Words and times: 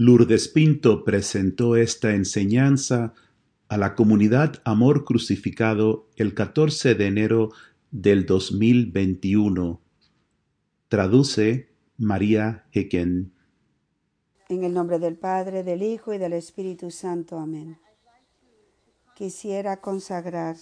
Lourdes 0.00 0.46
Pinto 0.46 1.02
presentó 1.02 1.74
esta 1.74 2.14
enseñanza 2.14 3.14
a 3.68 3.76
la 3.76 3.96
comunidad 3.96 4.62
Amor 4.62 5.04
Crucificado 5.04 6.06
el 6.14 6.34
14 6.34 6.94
de 6.94 7.06
enero 7.08 7.48
del 7.90 8.24
2021. 8.24 9.80
Traduce 10.86 11.70
María 11.96 12.64
Hecken. 12.70 13.32
En 14.48 14.62
el 14.62 14.72
nombre 14.72 15.00
del 15.00 15.16
Padre, 15.16 15.64
del 15.64 15.82
Hijo 15.82 16.14
y 16.14 16.18
del 16.18 16.34
Espíritu 16.34 16.92
Santo. 16.92 17.36
Amén. 17.36 17.76
Quisiera 19.16 19.78
consagrar 19.78 20.54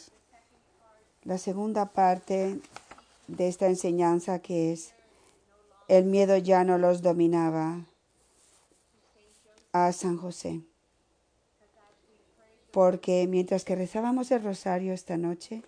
la 1.25 1.37
segunda 1.37 1.93
parte 1.93 2.59
de 3.29 3.49
esta 3.49 3.67
enseñanza 3.67 4.39
que 4.39 4.73
es 4.73 4.95
el 5.89 6.07
miedo 6.07 6.39
ya 6.39 6.65
no 6.65 6.79
los 6.79 7.03
dominaba 7.03 7.85
a 9.77 9.93
San 9.93 10.17
José. 10.17 10.63
Porque 12.71 13.27
mientras 13.29 13.65
que 13.65 13.75
rezábamos 13.75 14.31
el 14.31 14.43
rosario 14.43 14.93
esta 14.93 15.17
noche, 15.17 15.63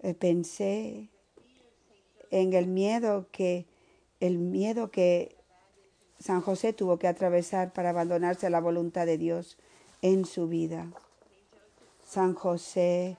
eh, 0.00 0.14
pensé 0.14 1.08
en 2.30 2.52
el 2.52 2.66
miedo 2.66 3.26
que 3.32 3.66
el 4.20 4.38
miedo 4.38 4.90
que 4.90 5.36
San 6.18 6.42
José 6.42 6.72
tuvo 6.72 6.98
que 6.98 7.08
atravesar 7.08 7.72
para 7.72 7.90
abandonarse 7.90 8.46
a 8.46 8.50
la 8.50 8.60
voluntad 8.60 9.06
de 9.06 9.16
Dios 9.16 9.56
en 10.02 10.26
su 10.26 10.48
vida. 10.48 10.90
San 12.06 12.34
José 12.34 13.16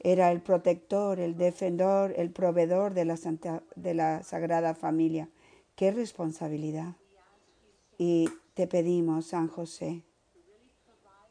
era 0.00 0.30
el 0.30 0.42
protector, 0.42 1.20
el 1.20 1.36
defensor, 1.36 2.12
el 2.16 2.30
proveedor 2.30 2.92
de 2.92 3.04
la, 3.04 3.18
de 3.76 3.94
la 3.94 4.22
Sagrada 4.22 4.74
Familia. 4.74 5.28
¡Qué 5.76 5.90
responsabilidad! 5.90 6.96
Y 7.96 8.28
te 8.54 8.66
pedimos, 8.66 9.26
San 9.26 9.48
José, 9.48 10.02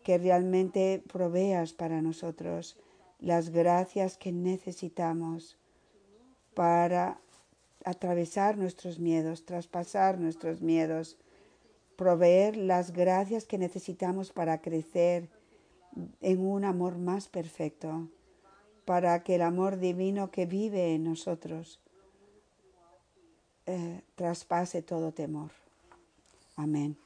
que 0.03 0.17
realmente 0.17 1.03
proveas 1.11 1.73
para 1.73 2.02
nosotros 2.02 2.78
las 3.19 3.50
gracias 3.50 4.17
que 4.17 4.31
necesitamos 4.31 5.58
para 6.55 7.19
atravesar 7.86 8.58
nuestros 8.58 9.00
miedos, 9.00 9.45
traspasar 9.45 10.19
nuestros 10.19 10.61
miedos, 10.61 11.17
proveer 11.95 12.58
las 12.58 12.91
gracias 12.91 13.45
que 13.45 13.58
necesitamos 13.58 14.31
para 14.31 14.61
crecer 14.61 15.30
en 16.22 16.45
un 16.45 16.66
amor 16.66 16.97
más 16.97 17.28
perfecto, 17.28 18.08
para 18.85 19.23
que 19.23 19.35
el 19.35 19.41
amor 19.44 19.78
divino 19.78 20.31
que 20.31 20.45
vive 20.45 20.95
en 20.95 21.03
nosotros 21.03 21.80
eh, 23.67 24.02
traspase 24.16 24.81
todo 24.81 25.11
temor. 25.11 25.52
Amén. 26.56 26.97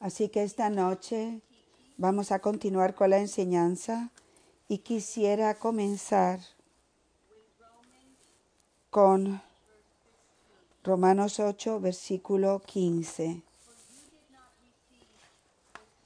Así 0.00 0.28
que 0.28 0.42
esta 0.42 0.68
noche 0.68 1.40
vamos 1.96 2.30
a 2.30 2.40
continuar 2.40 2.94
con 2.94 3.10
la 3.10 3.18
enseñanza 3.18 4.10
y 4.68 4.78
quisiera 4.78 5.54
comenzar 5.54 6.40
con 8.90 9.40
Romanos 10.84 11.40
8, 11.40 11.80
versículo 11.80 12.60
15. 12.64 13.42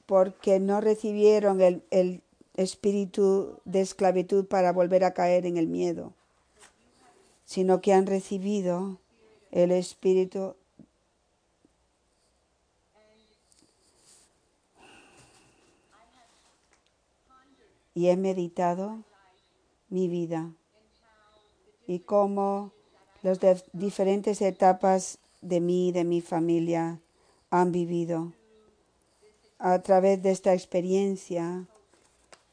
Porque 0.07 0.61
no 0.61 0.81
recibieron 0.81 1.61
el, 1.61 1.83
el 1.91 2.23
espíritu 2.55 3.59
de 3.65 3.81
esclavitud 3.81 4.47
para 4.47 4.73
volver 4.73 5.05
a 5.05 5.15
caer 5.15 5.47
en 5.47 5.57
el 5.57 5.67
miedo, 5.67 6.13
sino 7.45 7.81
que 7.81 7.93
han 7.93 8.07
recibido 8.07 8.99
el 9.51 9.73
espíritu 9.73 10.55
y 17.95 18.09
he 18.09 18.17
meditado 18.17 19.05
mi 19.89 20.09
vida 20.09 20.53
y 21.87 22.01
cómo 22.01 22.73
las 23.23 23.41
diferentes 23.73 24.41
etapas 24.41 25.19
de 25.41 25.61
mí 25.61 25.89
y 25.89 25.93
de 25.93 26.05
mi 26.05 26.21
familia 26.21 27.01
han 27.51 27.73
vivido 27.73 28.33
a 29.59 29.81
través 29.81 30.23
de 30.23 30.31
esta 30.31 30.55
experiencia 30.55 31.67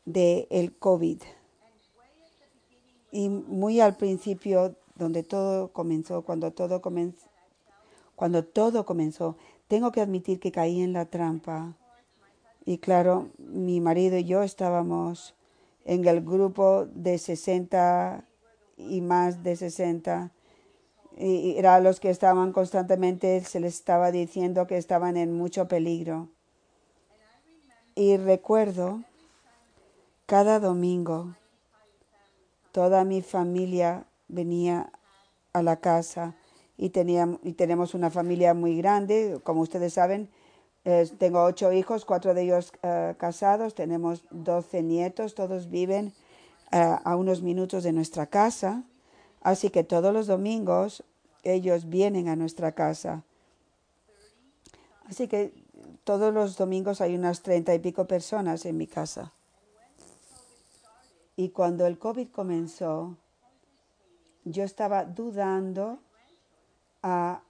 del 0.05 0.47
el 0.49 0.75
COVID. 0.75 1.21
Y 3.11 3.29
muy 3.29 3.79
al 3.79 3.95
principio, 3.95 4.75
donde 4.95 5.23
todo 5.23 5.71
comenzó, 5.71 6.23
cuando 6.23 6.51
todo 6.51 6.81
comenzó, 6.81 7.27
cuando 8.15 8.43
todo 8.43 8.85
comenzó, 8.85 9.37
tengo 9.67 9.91
que 9.91 10.01
admitir 10.01 10.39
que 10.39 10.51
caí 10.51 10.81
en 10.81 10.93
la 10.93 11.05
trampa. 11.05 11.75
Y 12.67 12.79
claro, 12.79 13.29
mi 13.37 13.79
marido 13.79 14.17
y 14.17 14.25
yo 14.25 14.43
estábamos 14.43 15.35
en 15.85 16.05
el 16.05 16.19
grupo 16.21 16.85
de 16.93 17.17
60 17.17 18.25
y 18.75 18.99
más 18.99 19.41
de 19.41 19.55
60. 19.55 20.33
Y 21.17 21.55
eran 21.57 21.85
los 21.85 22.01
que 22.01 22.09
estaban 22.09 22.51
constantemente, 22.51 23.41
se 23.45 23.61
les 23.61 23.75
estaba 23.75 24.11
diciendo 24.11 24.67
que 24.67 24.75
estaban 24.75 25.15
en 25.15 25.33
mucho 25.33 25.69
peligro. 25.69 26.27
Y 27.95 28.17
recuerdo 28.17 29.01
cada 30.25 30.59
domingo, 30.59 31.35
toda 32.73 33.05
mi 33.05 33.21
familia 33.21 34.07
venía 34.27 34.91
a 35.53 35.63
la 35.63 35.77
casa 35.77 36.35
y, 36.75 36.89
teníamos, 36.89 37.39
y 37.43 37.53
tenemos 37.53 37.93
una 37.93 38.11
familia 38.11 38.53
muy 38.53 38.75
grande, 38.75 39.39
como 39.45 39.61
ustedes 39.61 39.93
saben, 39.93 40.29
tengo 41.17 41.43
ocho 41.43 41.73
hijos, 41.73 42.05
cuatro 42.05 42.33
de 42.33 42.43
ellos 42.43 42.71
eh, 42.81 43.15
casados, 43.17 43.75
tenemos 43.75 44.23
doce 44.31 44.83
nietos, 44.83 45.35
todos 45.35 45.69
viven 45.69 46.13
eh, 46.71 46.95
a 47.03 47.15
unos 47.17 47.41
minutos 47.41 47.83
de 47.83 47.91
nuestra 47.91 48.27
casa, 48.27 48.83
así 49.41 49.69
que 49.69 49.83
todos 49.83 50.13
los 50.13 50.27
domingos 50.27 51.03
ellos 51.43 51.89
vienen 51.89 52.29
a 52.29 52.35
nuestra 52.35 52.71
casa. 52.71 53.23
Así 55.09 55.27
que 55.27 55.53
todos 56.03 56.33
los 56.33 56.57
domingos 56.57 57.01
hay 57.01 57.15
unas 57.15 57.41
treinta 57.41 57.73
y 57.73 57.79
pico 57.79 58.05
personas 58.05 58.65
en 58.65 58.77
mi 58.77 58.87
casa. 58.87 59.33
Y 61.35 61.49
cuando 61.49 61.85
el 61.85 61.99
COVID 61.99 62.29
comenzó, 62.29 63.15
yo 64.43 64.63
estaba 64.63 65.05
dudando 65.05 65.99
a 67.03 67.41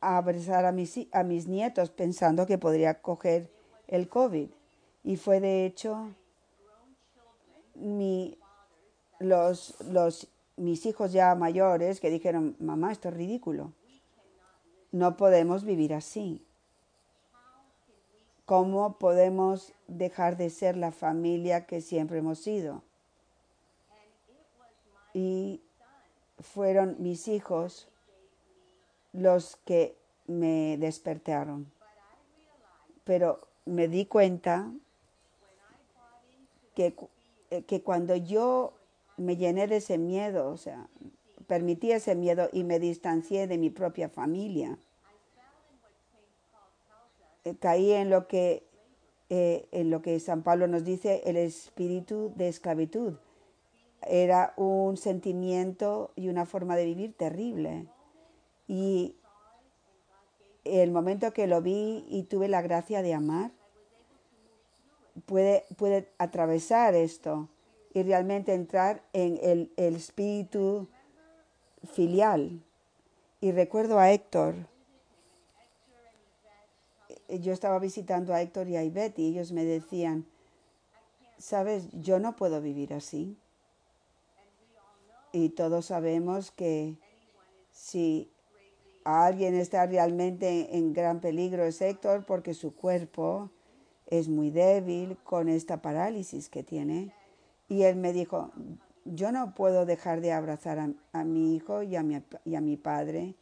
a 0.00 0.16
abrazar 0.16 0.64
a 0.64 0.72
mis, 0.72 0.98
a 1.12 1.22
mis 1.22 1.46
nietos 1.46 1.90
pensando 1.90 2.46
que 2.46 2.58
podría 2.58 3.00
coger 3.00 3.50
el 3.88 4.08
COVID. 4.08 4.48
Y 5.04 5.16
fue 5.16 5.40
de 5.40 5.66
hecho 5.66 6.08
mi, 7.74 8.38
los, 9.18 9.74
los, 9.90 10.28
mis 10.56 10.86
hijos 10.86 11.12
ya 11.12 11.34
mayores 11.34 12.00
que 12.00 12.10
dijeron, 12.10 12.56
mamá, 12.58 12.92
esto 12.92 13.08
es 13.08 13.14
ridículo. 13.14 13.72
No 14.92 15.16
podemos 15.16 15.64
vivir 15.64 15.94
así. 15.94 16.44
¿Cómo 18.44 18.94
podemos 18.98 19.72
dejar 19.86 20.36
de 20.36 20.50
ser 20.50 20.76
la 20.76 20.90
familia 20.90 21.66
que 21.66 21.80
siempre 21.80 22.18
hemos 22.18 22.40
sido? 22.40 22.82
Y 25.14 25.60
fueron 26.40 26.96
mis 26.98 27.28
hijos 27.28 27.88
los 29.12 29.56
que 29.64 29.96
me 30.26 30.76
despertaron. 30.78 31.70
Pero 33.04 33.40
me 33.64 33.88
di 33.88 34.06
cuenta 34.06 34.70
que, 36.74 36.94
eh, 37.50 37.62
que 37.62 37.82
cuando 37.82 38.16
yo 38.16 38.72
me 39.16 39.36
llené 39.36 39.66
de 39.66 39.76
ese 39.76 39.98
miedo, 39.98 40.50
o 40.50 40.56
sea, 40.56 40.86
permití 41.46 41.92
ese 41.92 42.14
miedo 42.14 42.48
y 42.52 42.64
me 42.64 42.78
distancié 42.78 43.46
de 43.46 43.58
mi 43.58 43.70
propia 43.70 44.08
familia, 44.08 44.78
eh, 47.44 47.54
caí 47.58 47.92
en 47.92 48.10
lo 48.10 48.28
que 48.28 48.62
eh, 49.32 49.68
en 49.70 49.90
lo 49.90 50.02
que 50.02 50.18
San 50.18 50.42
Pablo 50.42 50.66
nos 50.66 50.84
dice 50.84 51.22
el 51.24 51.36
espíritu 51.36 52.32
de 52.34 52.48
esclavitud. 52.48 53.14
Era 54.02 54.52
un 54.56 54.96
sentimiento 54.96 56.10
y 56.16 56.28
una 56.28 56.46
forma 56.46 56.74
de 56.74 56.84
vivir 56.84 57.14
terrible. 57.16 57.86
Y 58.70 59.16
el 60.62 60.92
momento 60.92 61.32
que 61.32 61.48
lo 61.48 61.60
vi 61.60 62.06
y 62.08 62.22
tuve 62.22 62.46
la 62.46 62.62
gracia 62.62 63.02
de 63.02 63.14
amar, 63.14 63.50
puede, 65.26 65.64
puede 65.76 66.08
atravesar 66.18 66.94
esto 66.94 67.48
y 67.92 68.04
realmente 68.04 68.54
entrar 68.54 69.02
en 69.12 69.40
el, 69.42 69.72
el 69.76 69.96
espíritu 69.96 70.86
filial. 71.82 72.62
Y 73.40 73.50
recuerdo 73.50 73.98
a 73.98 74.12
Héctor. 74.12 74.54
Yo 77.28 77.52
estaba 77.52 77.80
visitando 77.80 78.32
a 78.32 78.40
Héctor 78.40 78.68
y 78.68 78.76
a 78.76 78.84
Ivette 78.84 79.18
y 79.18 79.30
ellos 79.30 79.50
me 79.50 79.64
decían, 79.64 80.26
sabes, 81.38 81.88
yo 81.90 82.20
no 82.20 82.36
puedo 82.36 82.60
vivir 82.60 82.94
así. 82.94 83.36
Y 85.32 85.48
todos 85.48 85.86
sabemos 85.86 86.52
que 86.52 86.94
si 87.72 88.30
alguien 89.04 89.54
está 89.54 89.86
realmente 89.86 90.76
en 90.76 90.92
gran 90.92 91.20
peligro 91.20 91.64
es 91.64 91.80
Héctor 91.80 92.24
porque 92.26 92.54
su 92.54 92.74
cuerpo 92.74 93.50
es 94.06 94.28
muy 94.28 94.50
débil 94.50 95.16
con 95.24 95.48
esta 95.48 95.80
parálisis 95.80 96.48
que 96.48 96.62
tiene. 96.62 97.14
Y 97.68 97.82
él 97.82 97.96
me 97.96 98.12
dijo, 98.12 98.52
yo 99.04 99.32
no 99.32 99.54
puedo 99.54 99.86
dejar 99.86 100.20
de 100.20 100.32
abrazar 100.32 100.94
a, 101.12 101.24
mi 101.24 101.54
hijo 101.54 101.82
y 101.82 101.96
a 101.96 102.02
mi, 102.02 102.20
y 102.44 102.54
a 102.56 102.60
mi, 102.60 102.76
padre 102.76 103.36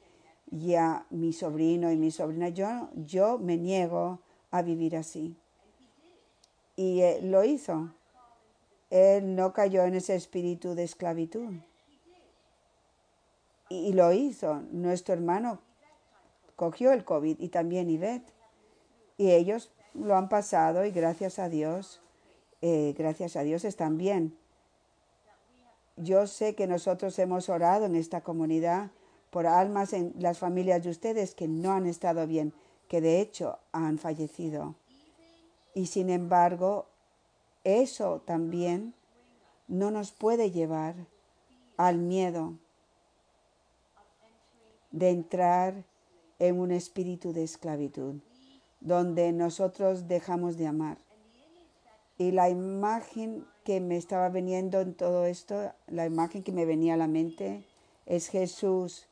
y 0.51 0.75
a 0.75 1.07
mi 1.11 1.33
sobrino 1.33 1.91
y 1.91 1.97
mi 1.97 2.11
sobrina. 2.11 2.51
Yo, 2.51 2.91
yo 2.95 3.39
me 3.39 3.57
niego 3.57 4.21
a 4.51 4.63
vivir 4.63 4.97
así. 4.97 5.37
Y 6.77 7.01
eh, 7.01 7.21
lo 7.23 7.45
hizo. 7.45 7.95
Él 8.91 9.35
no 9.35 9.53
cayó 9.53 9.85
en 9.85 9.95
ese 9.95 10.15
espíritu 10.15 10.75
de 10.75 10.85
esclavitud. 10.85 11.55
Y, 13.69 13.93
lo 13.93 14.13
hizo. 14.13 14.63
Nuestro 14.73 15.15
hermano 15.15 15.61
cogió 16.57 16.93
el 16.93 17.05
COVID 17.05 17.37
y 17.39 17.49
también 17.49 17.91
Ivette. 17.91 18.33
Y 19.17 19.31
ellos 19.31 19.71
lo 19.95 20.17
han 20.17 20.29
pasado 20.29 20.85
y 20.85 20.91
gracias 20.91 21.39
a 21.39 21.49
Dios, 21.49 22.01
eh, 22.63 22.95
gracias 22.97 23.37
a 23.37 23.43
Dios 23.43 23.65
están 23.65 23.99
bien. 23.99 24.37
Yo 25.97 26.27
sé 26.27 26.55
que 26.55 26.67
nosotros 26.67 27.19
hemos 27.19 27.49
orado 27.49 27.87
en 27.87 27.97
esta 27.97 28.21
comunidad 28.21 28.91
por 29.31 29.47
almas 29.47 29.93
en 29.93 30.15
las 30.19 30.39
familias 30.39 30.83
de 30.85 30.91
ustedes 30.91 31.35
que 31.35 31.49
no 31.49 31.73
han 31.73 31.87
estado 31.87 32.27
bien, 32.27 32.53
que 32.89 33.01
de 33.01 33.21
hecho 33.21 33.59
han 33.73 33.99
fallecido. 33.99 34.77
Y 35.75 35.87
sin 35.87 36.11
embargo, 36.11 36.87
eso 37.65 38.23
también 38.25 38.95
no 39.67 39.91
nos 39.91 40.13
puede 40.13 40.51
llevar 40.51 40.95
al 41.77 41.99
miedo 41.99 42.55
de 44.91 45.11
entrar 45.11 45.85
en 46.39 46.59
un 46.59 46.71
espíritu 46.71 47.33
de 47.33 47.45
esclavitud, 47.45 48.17
donde 48.81 49.33
nosotros 49.33 50.09
dejamos 50.09 50.57
de 50.57 50.67
amar. 50.67 50.99
Y 52.17 52.33
la 52.33 52.49
imagen 52.49 53.47
que 53.65 53.81
me 53.81 53.97
estaba 53.97 54.29
viniendo 54.29 54.81
en 54.81 54.95
todo 54.95 55.27
esto, 55.27 55.73
la 55.87 56.07
imagen 56.07 56.43
que 56.43 56.53
me 56.53 56.65
venía 56.65 56.95
a 56.95 56.97
la 56.97 57.07
mente, 57.07 57.65
es 58.07 58.29
Jesús, 58.29 59.07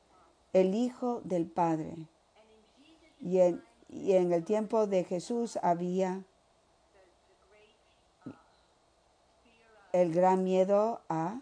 el 0.53 0.75
Hijo 0.75 1.21
del 1.25 1.47
Padre. 1.47 1.95
Y 3.21 3.39
en, 3.39 3.63
y 3.89 4.13
en 4.13 4.33
el 4.33 4.45
tiempo 4.45 4.87
de 4.87 5.05
Jesús 5.05 5.59
había 5.63 6.25
el 9.93 10.13
gran 10.13 10.45
miedo 10.45 11.01
a, 11.09 11.41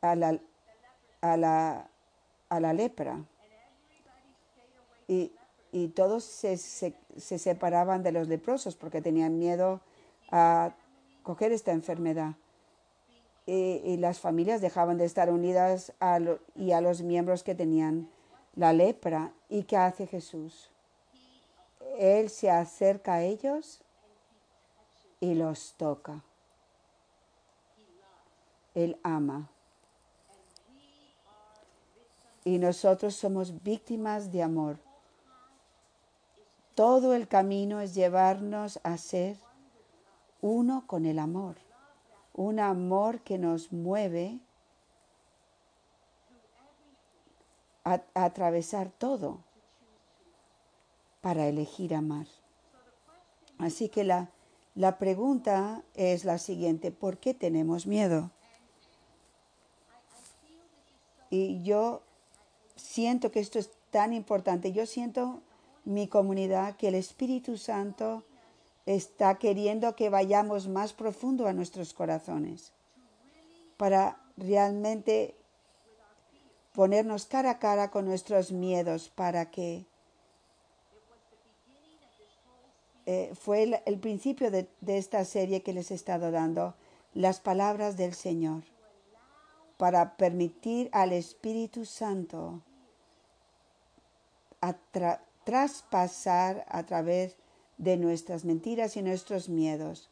a, 0.00 0.16
la, 0.16 0.40
a, 1.20 1.36
la, 1.36 1.89
a 2.50 2.60
la 2.60 2.74
lepra. 2.74 3.24
Y, 5.08 5.32
y 5.72 5.88
todos 5.88 6.24
se, 6.24 6.56
se, 6.58 6.94
se, 7.16 7.38
separaban 7.38 8.02
de 8.02 8.12
los 8.12 8.28
leprosos 8.28 8.76
porque 8.76 9.00
tenían 9.00 9.38
miedo 9.38 9.80
a 10.30 10.74
coger 11.22 11.52
esta 11.52 11.72
enfermedad. 11.72 12.34
Y, 13.46 13.96
las 13.96 14.20
familias 14.20 14.60
dejaban 14.60 14.96
de 14.96 15.04
estar 15.04 15.28
unidas 15.28 15.92
a 15.98 16.20
lo, 16.20 16.38
y 16.54 16.70
a 16.70 16.80
los 16.80 17.02
miembros 17.02 17.42
que 17.42 17.56
tenían 17.56 18.08
la 18.54 18.72
lepra. 18.72 19.32
¿Y 19.48 19.64
qué 19.64 19.76
hace 19.76 20.06
Jesús? 20.06 20.70
Él 21.98 22.30
se 22.30 22.48
acerca 22.48 23.14
a 23.14 23.22
ellos 23.24 23.80
y 25.18 25.34
los 25.34 25.74
toca. 25.76 26.22
Él 28.74 28.98
ama. 29.02 29.50
Y 32.44 32.58
nosotros 32.58 33.14
somos 33.14 33.62
víctimas 33.62 34.32
de 34.32 34.42
amor. 34.42 34.78
Todo 36.74 37.14
el 37.14 37.28
camino 37.28 37.80
es 37.80 37.94
llevarnos 37.94 38.80
a 38.82 38.96
ser 38.96 39.36
uno 40.40 40.84
con 40.86 41.04
el 41.04 41.18
amor. 41.18 41.56
Un 42.32 42.60
amor 42.60 43.20
que 43.20 43.36
nos 43.36 43.72
mueve 43.72 44.38
a, 47.84 48.00
atravesar 48.14 48.90
todo 48.90 49.38
para 51.20 51.46
elegir 51.46 51.94
amar. 51.94 52.26
Así 53.58 53.90
que 53.90 54.04
la, 54.04 54.30
la 54.74 54.98
pregunta 54.98 55.82
es 55.94 56.24
la 56.24 56.38
siguiente, 56.38 56.90
¿por 56.90 57.18
qué 57.18 57.34
tenemos 57.34 57.86
miedo? 57.86 58.30
Y 61.28 61.62
yo 61.62 62.02
siento 62.80 63.30
que 63.30 63.40
esto 63.40 63.58
es 63.58 63.70
tan 63.90 64.12
importante. 64.12 64.72
Yo 64.72 64.86
siento 64.86 65.40
mi 65.84 66.08
comunidad 66.08 66.76
que 66.76 66.88
el 66.88 66.94
Espíritu 66.94 67.56
Santo 67.56 68.24
está 68.86 69.38
queriendo 69.38 69.94
que 69.94 70.10
vayamos 70.10 70.68
más 70.68 70.92
profundo 70.92 71.46
a 71.46 71.52
nuestros 71.52 71.92
corazones 71.94 72.72
para 73.76 74.20
realmente 74.36 75.34
ponernos 76.74 77.26
cara 77.26 77.50
a 77.52 77.58
cara 77.58 77.90
con 77.90 78.04
nuestros 78.04 78.52
miedos 78.52 79.08
para 79.08 79.50
que 79.50 79.84
eh, 83.06 83.32
fue 83.34 83.82
el, 83.84 83.98
principio 83.98 84.50
de 84.50 84.68
esta 84.86 85.24
serie 85.24 85.62
que 85.62 85.72
les 85.72 85.90
he 85.90 85.94
estado 85.94 86.30
dando, 86.30 86.74
las 87.14 87.40
palabras 87.40 87.96
del 87.96 88.14
Señor, 88.14 88.62
para 89.78 90.16
permitir 90.16 90.90
al 90.92 91.12
Espíritu 91.12 91.84
Santo 91.84 92.60
a 94.60 94.76
traspasar 95.44 96.64
a 96.68 96.84
través 96.84 97.36
de 97.78 97.96
nuestras 97.96 98.44
mentiras 98.44 98.96
y 98.96 99.02
nuestros 99.02 99.48
miedos. 99.48 100.10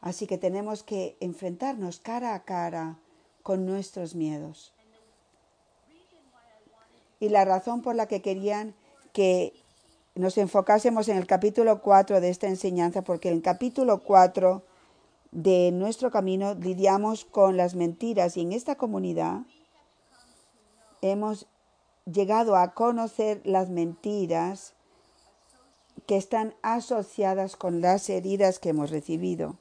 Así 0.00 0.26
que 0.26 0.38
tenemos 0.38 0.82
que 0.82 1.16
enfrentarnos 1.20 2.00
cara 2.00 2.34
a 2.34 2.42
cara 2.44 2.98
con 3.42 3.66
nuestros 3.66 4.14
miedos. 4.14 4.72
Y 7.20 7.28
la 7.28 7.44
razón 7.44 7.82
por 7.82 7.94
la 7.94 8.06
que 8.06 8.22
querían 8.22 8.74
que 9.12 9.52
nos 10.14 10.38
enfocásemos 10.38 11.08
en 11.08 11.16
el 11.16 11.26
capítulo 11.26 11.80
4 11.80 12.20
de 12.20 12.30
esta 12.30 12.48
enseñanza, 12.48 13.02
porque 13.02 13.28
en 13.28 13.36
el 13.36 13.42
capítulo 13.42 14.02
4 14.02 14.62
de 15.30 15.70
nuestro 15.72 16.10
camino 16.10 16.54
lidiamos 16.54 17.24
con 17.24 17.56
las 17.56 17.74
mentiras 17.74 18.36
y 18.36 18.42
en 18.42 18.52
esta 18.52 18.74
comunidad 18.74 19.42
hemos 21.00 21.46
llegado 22.10 22.56
a 22.56 22.74
conocer 22.74 23.40
las 23.44 23.68
mentiras 23.68 24.74
que 26.06 26.16
están 26.16 26.54
asociadas 26.62 27.56
con 27.56 27.80
las 27.80 28.08
heridas 28.08 28.58
que 28.58 28.70
hemos 28.70 28.90
recibido. 28.90 29.56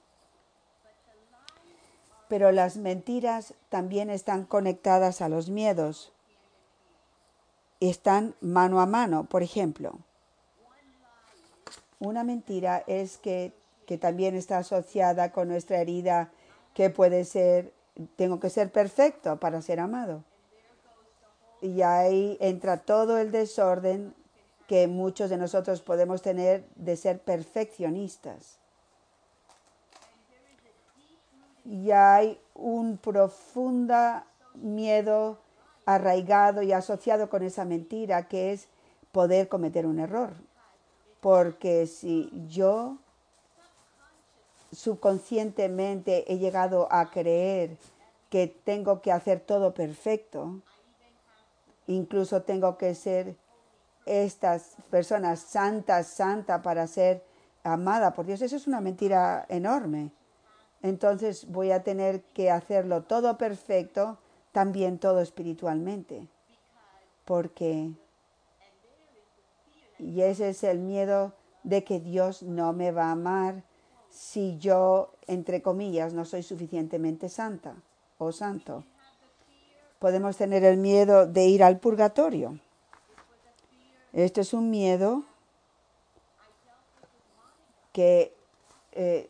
Pero 2.28 2.52
las 2.52 2.78
mentiras 2.78 3.54
también 3.70 4.10
están 4.10 4.46
conectadas 4.46 5.22
a 5.22 5.30
los 5.30 5.50
miedos. 5.50 6.14
Están 7.80 8.36
mano 8.42 8.80
a 8.80 8.86
mano, 8.86 9.26
por 9.26 9.44
ejemplo. 9.44 10.00
Una 12.00 12.24
mentira 12.24 12.84
es 12.88 13.18
que, 13.18 13.54
que 13.86 13.98
también 13.98 14.36
está 14.36 14.60
asociada 14.60 15.32
con 15.32 15.50
nuestra 15.50 15.82
herida 15.82 16.32
que 16.74 16.90
puede 16.90 17.26
ser, 17.26 17.74
tengo 18.16 18.40
que 18.40 18.50
ser 18.50 18.72
perfecto 18.72 19.38
para 19.40 19.62
ser 19.62 19.80
amado. 19.80 20.24
Y 21.62 21.84
ahí 21.84 22.38
entra 22.40 22.78
todo 22.78 23.18
el 23.18 23.32
desorden 23.32 24.14
que 24.68 24.88
muchos 24.88 25.30
de 25.30 25.38
nosotros 25.38 25.82
podemos 25.82 26.22
tener 26.22 26.64
de 26.76 26.96
ser 26.96 27.20
perfeccionistas. 27.20 28.58
Y 31.66 31.92
hay 31.92 32.40
un 32.56 32.98
profundo 32.98 34.24
miedo 34.56 35.38
arraigado 35.86 36.62
y 36.62 36.72
asociado 36.72 37.30
con 37.30 37.44
esa 37.44 37.66
mentira 37.66 38.28
que 38.28 38.54
es 38.54 38.68
poder 39.12 39.48
cometer 39.48 39.86
un 39.86 40.00
error. 40.00 40.34
Porque 41.20 41.86
si 41.86 42.32
yo 42.48 42.98
subconscientemente 44.72 46.32
he 46.32 46.38
llegado 46.38 46.88
a 46.92 47.12
creer 47.12 47.78
que 48.30 48.48
tengo 48.48 49.02
que 49.02 49.12
hacer 49.12 49.42
todo 49.42 49.74
perfecto, 49.74 50.62
incluso 51.94 52.44
tengo 52.44 52.78
que 52.78 52.96
ser 52.96 53.36
estas 54.06 54.78
personas 54.90 55.40
santas, 55.40 56.08
santa 56.08 56.62
para 56.62 56.88
ser 56.88 57.24
amada 57.64 58.14
por 58.14 58.26
Dios. 58.26 58.42
Eso 58.42 58.56
es 58.56 58.68
una 58.68 58.82
mentira 58.82 59.46
enorme. 59.50 60.12
Entonces 60.82 61.48
voy 61.52 61.72
a 61.72 61.84
tener 61.84 62.22
que 62.22 62.50
hacerlo 62.50 63.04
todo 63.04 63.38
perfecto, 63.38 64.18
también 64.52 64.98
todo 64.98 65.22
espiritualmente. 65.22 66.28
Porque, 67.26 67.92
y 70.00 70.22
ese 70.22 70.50
es 70.50 70.64
el 70.64 70.80
miedo 70.80 71.34
de 71.64 71.84
que 71.84 72.00
Dios 72.00 72.42
no 72.42 72.74
me 72.74 72.92
va 72.92 73.06
a 73.06 73.12
amar 73.12 73.64
si 74.10 74.58
yo, 74.58 75.14
entre 75.28 75.62
comillas, 75.62 76.14
no 76.14 76.26
soy 76.26 76.44
suficientemente 76.44 77.30
santa 77.30 77.76
o 78.18 78.32
santo. 78.32 78.84
Podemos 80.02 80.36
tener 80.36 80.64
el 80.64 80.78
miedo 80.78 81.28
de 81.28 81.46
ir 81.46 81.64
al 81.64 81.78
purgatorio 81.80 82.58
Este 84.14 84.42
es 84.42 84.52
un 84.52 84.72
miedo 84.72 85.24
que 87.94 88.34
eh, 88.94 89.30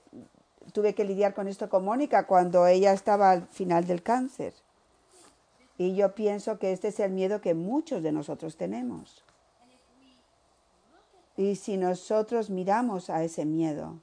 tuve 0.72 0.96
que 0.96 1.04
lidiar 1.04 1.34
con 1.34 1.50
esto 1.50 1.68
con 1.68 1.84
Mónica 1.84 2.26
cuando 2.26 2.68
ella 2.68 2.94
estaba 2.94 3.32
al 3.32 3.48
final 3.48 3.86
del 3.86 4.02
cáncer. 4.02 4.54
Y 5.78 5.94
yo 5.94 6.16
pienso 6.16 6.58
que 6.58 6.72
este 6.72 6.88
es 6.88 7.02
el 7.02 7.12
miedo 7.12 7.42
que 7.42 7.54
muchos 7.54 8.02
de 8.02 8.14
nosotros 8.14 8.56
tenemos. 8.56 9.26
Y 11.36 11.58
si 11.58 11.76
nosotros 11.76 12.50
miramos 12.50 13.10
a 13.10 13.26
ese 13.26 13.44
miedo, 13.44 14.00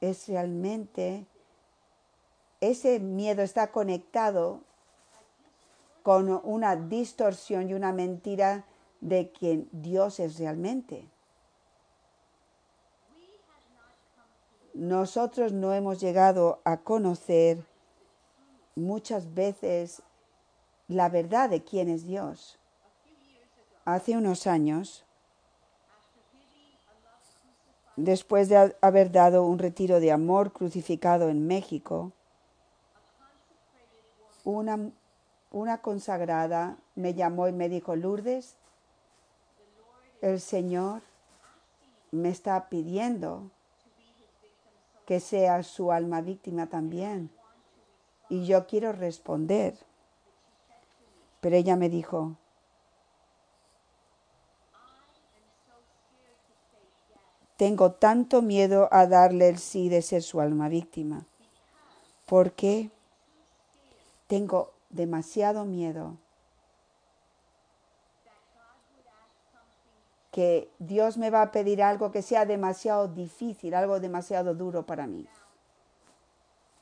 es 0.00 0.26
realmente, 0.26 1.26
ese 2.60 2.98
miedo 2.98 3.42
está 3.42 3.70
conectado 3.70 4.68
con 6.02 6.40
una 6.44 6.76
distorsión 6.76 7.68
y 7.68 7.74
una 7.74 7.92
mentira 7.92 8.64
de 9.00 9.30
quien 9.30 9.68
Dios 9.72 10.20
es 10.20 10.38
realmente. 10.38 11.08
Nosotros 14.74 15.52
no 15.52 15.74
hemos 15.74 16.00
llegado 16.00 16.60
a 16.64 16.78
conocer 16.78 17.64
muchas 18.76 19.34
veces 19.34 20.02
la 20.88 21.08
verdad 21.08 21.50
de 21.50 21.62
quién 21.62 21.88
es 21.88 22.06
Dios. 22.06 22.58
Hace 23.84 24.16
unos 24.16 24.46
años, 24.46 25.04
después 27.96 28.48
de 28.48 28.74
haber 28.80 29.10
dado 29.10 29.44
un 29.44 29.58
retiro 29.58 30.00
de 30.00 30.12
amor 30.12 30.52
crucificado 30.52 31.28
en 31.28 31.46
México, 31.46 32.12
una, 34.44 34.90
una 35.50 35.78
consagrada 35.82 36.76
me 36.94 37.14
llamó 37.14 37.48
y 37.48 37.52
me 37.52 37.68
dijo, 37.68 37.96
Lourdes, 37.96 38.56
el 40.20 40.40
Señor 40.40 41.02
me 42.12 42.28
está 42.28 42.68
pidiendo 42.68 43.50
que 45.06 45.20
sea 45.20 45.62
su 45.62 45.92
alma 45.92 46.20
víctima 46.20 46.68
también. 46.68 47.30
Y 48.28 48.46
yo 48.46 48.66
quiero 48.66 48.92
responder. 48.92 49.74
Pero 51.40 51.56
ella 51.56 51.74
me 51.74 51.88
dijo, 51.88 52.36
tengo 57.56 57.92
tanto 57.92 58.40
miedo 58.40 58.88
a 58.92 59.06
darle 59.06 59.48
el 59.48 59.58
sí 59.58 59.88
de 59.88 60.00
ser 60.00 60.22
su 60.22 60.40
alma 60.40 60.68
víctima, 60.68 61.26
porque 62.26 62.90
tengo 64.28 64.70
demasiado 64.90 65.64
miedo 65.64 66.16
que 70.30 70.70
Dios 70.78 71.18
me 71.18 71.30
va 71.30 71.42
a 71.42 71.50
pedir 71.50 71.82
algo 71.82 72.12
que 72.12 72.22
sea 72.22 72.44
demasiado 72.44 73.08
difícil, 73.08 73.74
algo 73.74 73.98
demasiado 73.98 74.54
duro 74.54 74.86
para 74.86 75.06
mí. 75.06 75.26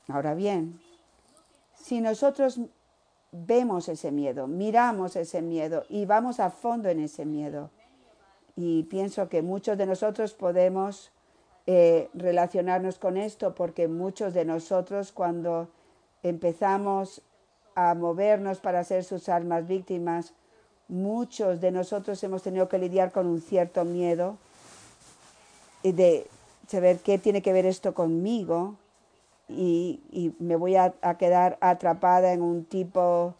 Ahora 0.07 0.33
bien, 0.35 0.79
si 1.75 2.01
nosotros 2.01 2.59
vemos 3.31 3.89
ese 3.89 4.11
miedo, 4.11 4.47
miramos 4.47 5.15
ese 5.15 5.41
miedo 5.41 5.83
y 5.89 6.05
vamos 6.05 6.39
a 6.39 6.49
fondo 6.49 6.89
en 6.89 6.99
ese 6.99 7.25
miedo, 7.25 7.71
y 8.55 8.83
pienso 8.83 9.29
que 9.29 9.41
muchos 9.41 9.77
de 9.77 9.85
nosotros 9.85 10.33
podemos 10.33 11.11
eh, 11.65 12.09
relacionarnos 12.13 12.99
con 12.99 13.15
esto 13.15 13.55
porque 13.55 13.87
muchos 13.87 14.33
de 14.33 14.43
nosotros 14.43 15.11
cuando 15.13 15.69
empezamos 16.23 17.21
a 17.75 17.93
movernos 17.95 18.59
para 18.59 18.83
ser 18.83 19.03
sus 19.03 19.29
almas 19.29 19.67
víctimas, 19.67 20.33
muchos 20.87 21.61
de 21.61 21.71
nosotros 21.71 22.23
hemos 22.23 22.43
tenido 22.43 22.67
que 22.67 22.77
lidiar 22.77 23.11
con 23.11 23.27
un 23.27 23.41
cierto 23.41 23.85
miedo 23.85 24.37
de 25.83 26.27
saber 26.67 26.99
qué 26.99 27.17
tiene 27.17 27.41
que 27.41 27.53
ver 27.53 27.65
esto 27.65 27.93
conmigo 27.93 28.75
y, 29.47 30.01
y 30.11 30.33
me 30.39 30.55
voy 30.55 30.75
a, 30.75 30.93
quedar 31.17 31.57
atrapada 31.61 32.33
en 32.33 32.41
un 32.41 32.65
tipo, 32.65 33.33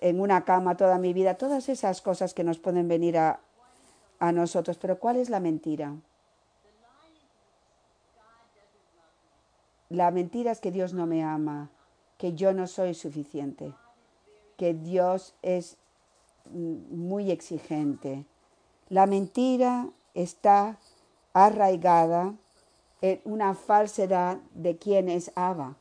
en 0.00 0.20
una 0.20 0.44
cama 0.44 0.76
toda 0.76 0.98
mi 0.98 1.12
vida, 1.12 1.34
todas 1.34 1.68
esas 1.68 2.00
cosas 2.00 2.32
que 2.32 2.44
nos 2.44 2.58
pueden 2.58 2.88
venir 2.88 3.18
a, 3.18 3.40
a 4.18 4.32
nosotros. 4.32 4.78
Pero 4.78 4.98
¿cuál 4.98 5.16
es 5.16 5.28
la 5.28 5.40
mentira? 5.40 5.94
La 9.90 10.10
mentira 10.10 10.52
es 10.52 10.60
que 10.60 10.70
Dios 10.70 10.92
no 10.92 11.06
me 11.06 11.22
ama, 11.22 11.70
que 12.18 12.34
yo 12.34 12.52
no 12.52 12.66
soy 12.66 12.94
suficiente, 12.94 13.72
que 14.56 14.74
Dios 14.74 15.34
es 15.42 15.76
muy 16.50 17.30
exigente. 17.30 18.24
La 18.88 19.06
mentira 19.06 19.88
está 20.14 20.78
arraigada 21.32 22.34
en 23.00 23.20
una 23.24 23.54
falsedad 23.54 24.38
de 24.54 24.76
quién 24.76 25.08
es 25.08 25.30
Abba. 25.36 25.76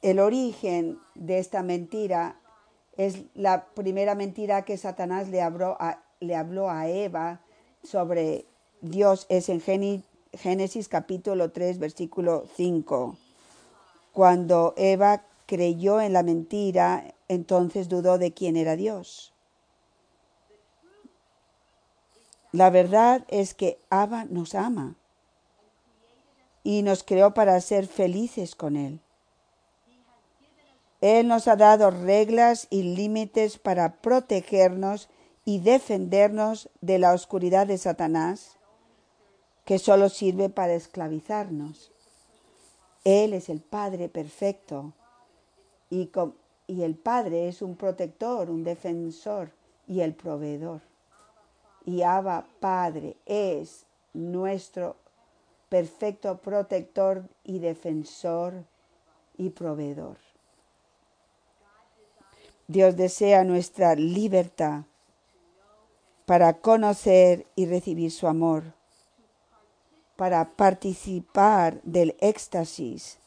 El 0.00 0.20
origen 0.20 0.98
de 1.14 1.38
esta 1.38 1.62
mentira 1.62 2.36
es 2.96 3.24
la 3.34 3.66
primera 3.66 4.14
mentira 4.14 4.64
que 4.64 4.78
Satanás 4.78 5.28
le 5.28 5.42
habló 5.42 5.76
a, 5.80 6.02
le 6.20 6.34
a 6.34 6.88
Eva 6.88 7.40
sobre 7.82 8.46
Dios. 8.80 9.26
Es 9.28 9.48
en 9.50 9.60
Génesis 10.32 10.88
capítulo 10.88 11.50
3, 11.50 11.78
versículo 11.78 12.44
5. 12.56 13.16
Cuando 14.16 14.72
Eva 14.78 15.26
creyó 15.44 16.00
en 16.00 16.14
la 16.14 16.22
mentira, 16.22 17.12
entonces 17.28 17.90
dudó 17.90 18.16
de 18.16 18.32
quién 18.32 18.56
era 18.56 18.74
Dios. 18.74 19.34
La 22.50 22.70
verdad 22.70 23.26
es 23.28 23.52
que 23.52 23.78
Abba 23.90 24.24
nos 24.24 24.54
ama 24.54 24.94
y 26.64 26.80
nos 26.80 27.02
creó 27.02 27.34
para 27.34 27.60
ser 27.60 27.86
felices 27.86 28.54
con 28.54 28.76
Él. 28.76 29.00
Él 31.02 31.28
nos 31.28 31.46
ha 31.46 31.56
dado 31.56 31.90
reglas 31.90 32.68
y 32.70 32.84
límites 32.84 33.58
para 33.58 34.00
protegernos 34.00 35.10
y 35.44 35.58
defendernos 35.58 36.70
de 36.80 36.98
la 36.98 37.12
oscuridad 37.12 37.66
de 37.66 37.76
Satanás, 37.76 38.56
que 39.66 39.78
solo 39.78 40.08
sirve 40.08 40.48
para 40.48 40.72
esclavizarnos. 40.72 41.92
Él 43.06 43.34
es 43.34 43.48
el 43.50 43.60
Padre 43.60 44.08
perfecto 44.08 44.92
y, 45.90 46.10
y 46.66 46.82
el 46.82 46.96
Padre 46.96 47.46
es 47.46 47.62
un 47.62 47.76
protector, 47.76 48.50
un 48.50 48.64
defensor 48.64 49.52
y 49.86 50.00
el 50.00 50.12
proveedor. 50.12 50.80
Y 51.84 52.02
Abba 52.02 52.48
Padre 52.58 53.16
es 53.24 53.86
nuestro 54.12 54.96
perfecto 55.68 56.38
protector 56.38 57.22
y 57.44 57.60
defensor 57.60 58.64
y 59.38 59.50
proveedor. 59.50 60.16
Dios 62.66 62.96
desea 62.96 63.44
nuestra 63.44 63.94
libertad 63.94 64.82
para 66.24 66.54
conocer 66.54 67.46
y 67.54 67.66
recibir 67.66 68.10
su 68.10 68.26
amor, 68.26 68.64
para 70.16 70.56
participar 70.56 71.80
del 71.82 72.16
éxtasis 72.20 73.18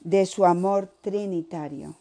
de 0.00 0.26
su 0.26 0.44
amor 0.44 0.92
trinitario. 1.00 1.94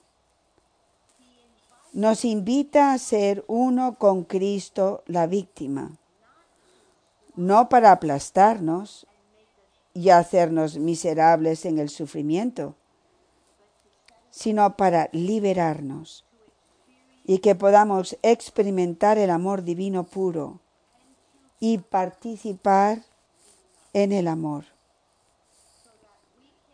Nos 1.93 2.25
invita 2.25 2.93
a 2.93 2.97
ser 2.97 3.43
uno 3.47 3.95
con 3.97 4.23
Cristo 4.23 5.03
la 5.05 5.25
víctima, 5.25 5.97
no 7.35 7.69
para 7.69 7.91
aplastarnos 7.91 9.07
y 9.93 10.09
hacernos 10.09 10.77
miserables 10.77 11.65
en 11.65 11.79
el 11.79 11.89
sufrimiento, 11.89 12.75
sino 14.29 14.75
para 14.77 15.09
liberarnos 15.11 16.23
y 17.25 17.39
que 17.39 17.55
podamos 17.55 18.17
experimentar 18.21 19.17
el 19.17 19.29
amor 19.29 19.63
divino 19.63 20.05
puro 20.05 20.59
y 21.59 21.79
participar 21.79 23.01
en 23.93 24.11
el 24.11 24.27
amor, 24.27 24.65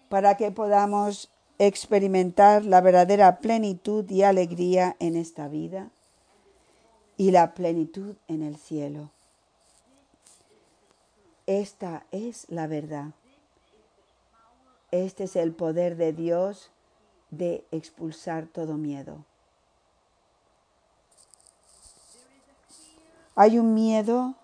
para 0.09 0.37
que 0.37 0.51
podamos 0.51 1.29
experimentar 1.59 2.65
la 2.65 2.81
verdadera 2.81 3.39
plenitud 3.39 4.09
y 4.09 4.23
alegría 4.23 4.95
en 4.99 5.15
esta 5.15 5.47
vida 5.47 5.89
y 7.17 7.31
la 7.31 7.53
plenitud 7.53 8.15
en 8.27 8.41
el 8.43 8.57
cielo. 8.57 9.11
Esta 11.45 12.05
es 12.11 12.45
la 12.49 12.67
verdad. 12.67 13.11
Este 14.91 15.25
es 15.25 15.35
el 15.35 15.53
poder 15.53 15.97
de 15.97 16.13
Dios 16.13 16.69
de 17.31 17.65
expulsar 17.71 18.45
todo 18.45 18.77
miedo. 18.77 19.25
Hay 23.35 23.57
un 23.57 23.73
miedo 23.73 24.35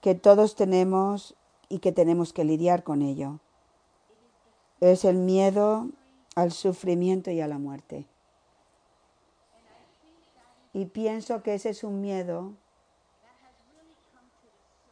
que 0.00 0.14
todos 0.14 0.54
tenemos 0.54 1.34
y 1.68 1.78
que 1.78 1.92
tenemos 1.92 2.32
que 2.32 2.44
lidiar 2.44 2.82
con 2.82 3.02
ello. 3.02 3.40
Es 4.80 5.04
el 5.04 5.16
miedo 5.16 5.88
al 6.34 6.52
sufrimiento 6.52 7.30
y 7.30 7.40
a 7.40 7.48
la 7.48 7.58
muerte. 7.58 8.06
Y 10.72 10.86
pienso 10.86 11.42
que 11.42 11.54
ese 11.54 11.70
es 11.70 11.84
un 11.84 12.00
miedo 12.00 12.52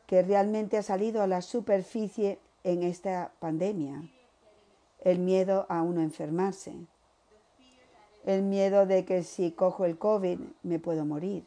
que 0.07 0.23
realmente 0.23 0.77
ha 0.77 0.83
salido 0.83 1.23
a 1.23 1.27
la 1.27 1.43
superficie 1.43 2.39
en 2.65 2.83
esta 2.83 3.33
pandemia. 3.41 4.03
El 5.01 5.19
miedo 5.19 5.67
a 5.69 5.83
uno 5.83 6.01
enfermarse. 6.01 6.75
El 8.25 8.43
miedo 8.43 8.87
de 8.87 9.05
que 9.05 9.25
si 9.25 9.51
cojo 9.51 9.85
el 9.85 9.99
COVID 9.99 10.39
me 10.63 10.79
puedo 10.79 11.05
morir. 11.05 11.45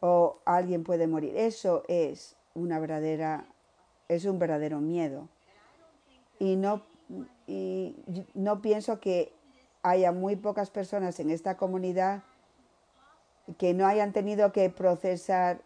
O 0.00 0.36
alguien 0.44 0.84
puede 0.84 1.08
morir. 1.08 1.36
Eso 1.36 1.82
es 1.88 2.36
una 2.54 2.78
verdadera, 2.78 3.46
es 4.08 4.24
un 4.24 4.38
verdadero 4.38 4.80
miedo. 4.80 5.28
Y 6.38 6.56
no, 6.56 6.82
y 7.46 7.94
no 8.34 8.60
pienso 8.60 9.00
que 9.00 9.32
haya 9.82 10.12
muy 10.12 10.36
pocas 10.36 10.70
personas 10.70 11.20
en 11.20 11.30
esta 11.30 11.56
comunidad 11.56 12.22
que 13.56 13.72
no 13.72 13.86
hayan 13.86 14.12
tenido 14.12 14.52
que 14.52 14.68
procesar 14.68 15.60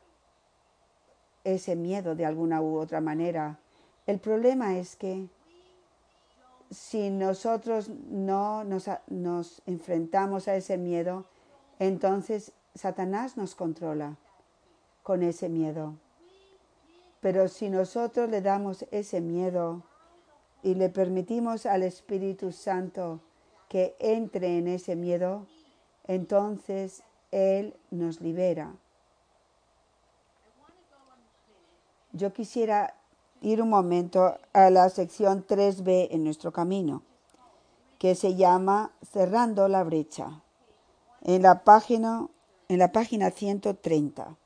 ese 1.45 1.75
miedo 1.75 2.15
de 2.15 2.25
alguna 2.25 2.61
u 2.61 2.79
otra 2.79 3.01
manera. 3.01 3.59
El 4.07 4.19
problema 4.19 4.77
es 4.77 4.95
que 4.97 5.27
si 6.71 7.11
nosotros 7.11 7.89
no 7.89 8.65
nos, 8.65 8.89
nos, 9.09 9.63
enfrentamos 9.67 10.49
a 10.49 10.57
ese 10.57 10.79
miedo, 10.79 11.25
entonces 11.79 12.53
Satanás 12.75 13.37
nos 13.37 13.55
controla 13.55 14.17
con 15.03 15.23
ese 15.23 15.49
miedo. 15.49 15.95
Pero 17.23 17.47
si 17.47 17.71
nosotros 17.71 18.29
le 18.29 18.43
damos 18.43 18.85
ese 18.91 19.21
miedo 19.21 19.85
y 20.65 20.75
le 20.75 20.89
permitimos 20.89 21.67
al 21.67 21.85
Espíritu 21.85 22.51
Santo 22.51 23.21
que 23.69 23.95
entre 24.01 24.59
en 24.59 24.67
ese 24.67 24.97
miedo, 24.97 25.47
entonces 26.09 27.05
Él 27.31 27.77
nos 27.93 28.21
libera. 28.21 28.75
Yo 32.11 32.33
quisiera 32.33 32.95
ir 33.41 33.63
un 33.63 33.71
momento 33.71 34.37
a 34.53 34.71
la 34.71 34.89
sección 34.89 35.47
3b 35.47 36.09
en 36.11 36.25
nuestro 36.25 36.53
camino, 36.53 37.03
que 37.99 38.17
se 38.17 38.35
llama 38.35 38.91
Cerrando 39.13 39.69
la 39.69 39.85
brecha, 39.85 40.43
en 41.23 41.43
la 41.43 41.63
página, 41.63 42.27
en 42.69 42.81
la 42.81 42.91
página 42.91 43.31
130. 43.31 44.37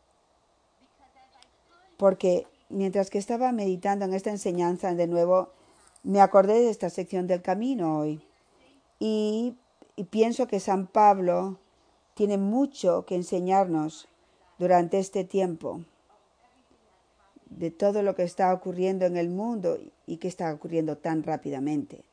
Porque 1.96 2.46
mientras 2.68 3.10
que 3.10 3.18
estaba 3.18 3.52
meditando 3.52 4.04
en 4.04 4.14
esta 4.14 4.30
enseñanza 4.30 4.94
de 4.94 5.06
nuevo, 5.06 5.50
me 6.02 6.20
acordé 6.20 6.60
de 6.60 6.70
esta 6.70 6.90
sección 6.90 7.26
del 7.26 7.42
camino 7.42 7.98
hoy. 7.98 8.22
Y, 8.98 9.56
pienso 10.10 10.46
que 10.46 10.60
San 10.60 10.86
Pablo 10.86 11.58
tiene 12.14 12.38
mucho 12.38 13.04
que 13.06 13.14
enseñarnos 13.14 14.08
durante 14.58 14.98
este 14.98 15.24
tiempo 15.24 15.80
de 17.46 17.70
todo 17.70 18.02
lo 18.02 18.14
que 18.14 18.22
está 18.22 18.52
ocurriendo 18.52 19.04
en 19.04 19.16
el 19.16 19.28
mundo 19.28 19.78
y 20.06 20.16
que 20.18 20.28
está 20.28 20.52
ocurriendo 20.52 20.96
tan 20.96 21.22
rápidamente. 21.22 22.04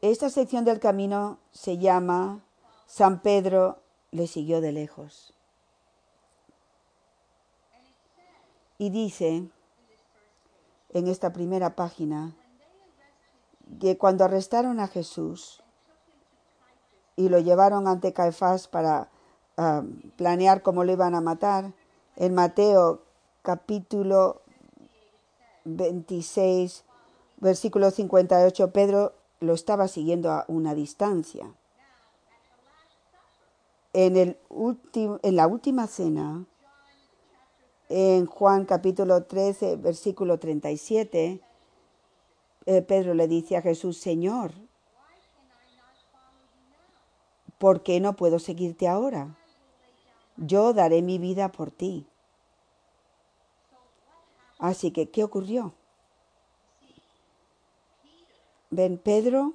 Esta 0.00 0.28
sección 0.30 0.64
del 0.64 0.80
camino 0.80 1.38
se 1.52 1.78
llama 1.78 2.44
San 2.86 3.22
Pedro 3.22 3.78
le 4.10 4.26
siguió 4.26 4.60
de 4.60 4.72
lejos. 4.72 5.33
Y 8.78 8.90
dice 8.90 9.48
en 10.90 11.08
esta 11.08 11.32
primera 11.32 11.74
página 11.74 12.34
que 13.80 13.96
cuando 13.98 14.24
arrestaron 14.24 14.80
a 14.80 14.88
Jesús 14.88 15.62
y 17.16 17.28
lo 17.28 17.38
llevaron 17.38 17.86
ante 17.86 18.12
Caifás 18.12 18.68
para 18.68 19.08
uh, 19.56 19.82
planear 20.16 20.62
cómo 20.62 20.84
lo 20.84 20.92
iban 20.92 21.14
a 21.14 21.20
matar, 21.20 21.72
en 22.16 22.34
Mateo 22.34 23.02
capítulo 23.42 24.42
26, 25.64 26.84
versículo 27.38 27.90
58, 27.90 28.72
Pedro 28.72 29.12
lo 29.40 29.54
estaba 29.54 29.88
siguiendo 29.88 30.30
a 30.30 30.44
una 30.48 30.74
distancia. 30.74 31.52
En, 33.92 34.16
el 34.16 34.38
en 35.22 35.36
la 35.36 35.46
última 35.46 35.86
cena, 35.86 36.46
en 37.88 38.26
Juan 38.26 38.64
capítulo 38.64 39.24
13, 39.24 39.76
versículo 39.76 40.38
37, 40.38 41.40
eh, 42.66 42.82
Pedro 42.82 43.14
le 43.14 43.28
dice 43.28 43.56
a 43.56 43.62
Jesús, 43.62 43.98
Señor, 43.98 44.52
¿por 47.58 47.82
qué 47.82 48.00
no 48.00 48.16
puedo 48.16 48.38
seguirte 48.38 48.88
ahora? 48.88 49.36
Yo 50.36 50.72
daré 50.72 51.02
mi 51.02 51.18
vida 51.18 51.52
por 51.52 51.70
ti. 51.70 52.06
Así 54.58 54.90
que, 54.90 55.10
¿qué 55.10 55.22
ocurrió? 55.22 55.74
Ven, 58.70 58.98
Pedro, 58.98 59.52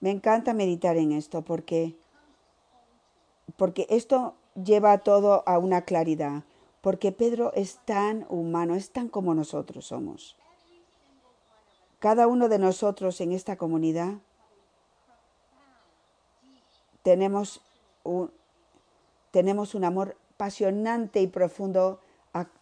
me 0.00 0.10
encanta 0.10 0.52
meditar 0.52 0.96
en 0.96 1.12
esto 1.12 1.42
porque, 1.42 1.96
porque 3.56 3.86
esto 3.88 4.34
lleva 4.64 4.98
todo 4.98 5.42
a 5.46 5.58
una 5.58 5.82
claridad, 5.82 6.44
porque 6.80 7.12
Pedro 7.12 7.52
es 7.54 7.78
tan 7.84 8.26
humano, 8.28 8.74
es 8.74 8.90
tan 8.90 9.08
como 9.08 9.34
nosotros 9.34 9.86
somos. 9.86 10.36
Cada 11.98 12.26
uno 12.26 12.48
de 12.48 12.58
nosotros 12.58 13.20
en 13.20 13.32
esta 13.32 13.56
comunidad 13.56 14.14
tenemos 17.02 17.60
un, 18.04 18.30
tenemos 19.30 19.74
un 19.74 19.84
amor 19.84 20.16
apasionante 20.34 21.20
y 21.20 21.26
profundo 21.26 22.00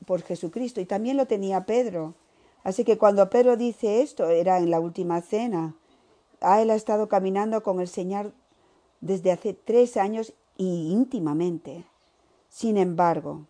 por 0.06 0.22
Jesucristo. 0.22 0.80
Y 0.80 0.86
también 0.86 1.16
lo 1.16 1.26
tenía 1.26 1.66
Pedro. 1.66 2.14
Así 2.62 2.84
que 2.84 2.98
cuando 2.98 3.28
Pedro 3.30 3.56
dice 3.56 4.02
esto, 4.02 4.28
era 4.28 4.58
en 4.58 4.70
la 4.70 4.80
última 4.80 5.20
cena. 5.20 5.74
A 6.40 6.62
él 6.62 6.70
ha 6.70 6.74
estado 6.74 7.08
caminando 7.08 7.62
con 7.62 7.80
el 7.80 7.88
Señor 7.88 8.32
desde 9.00 9.30
hace 9.30 9.52
tres 9.52 9.96
años 9.96 10.32
y 10.56 10.92
íntimamente. 10.92 11.84
Sin 12.48 12.76
embargo, 12.76 13.46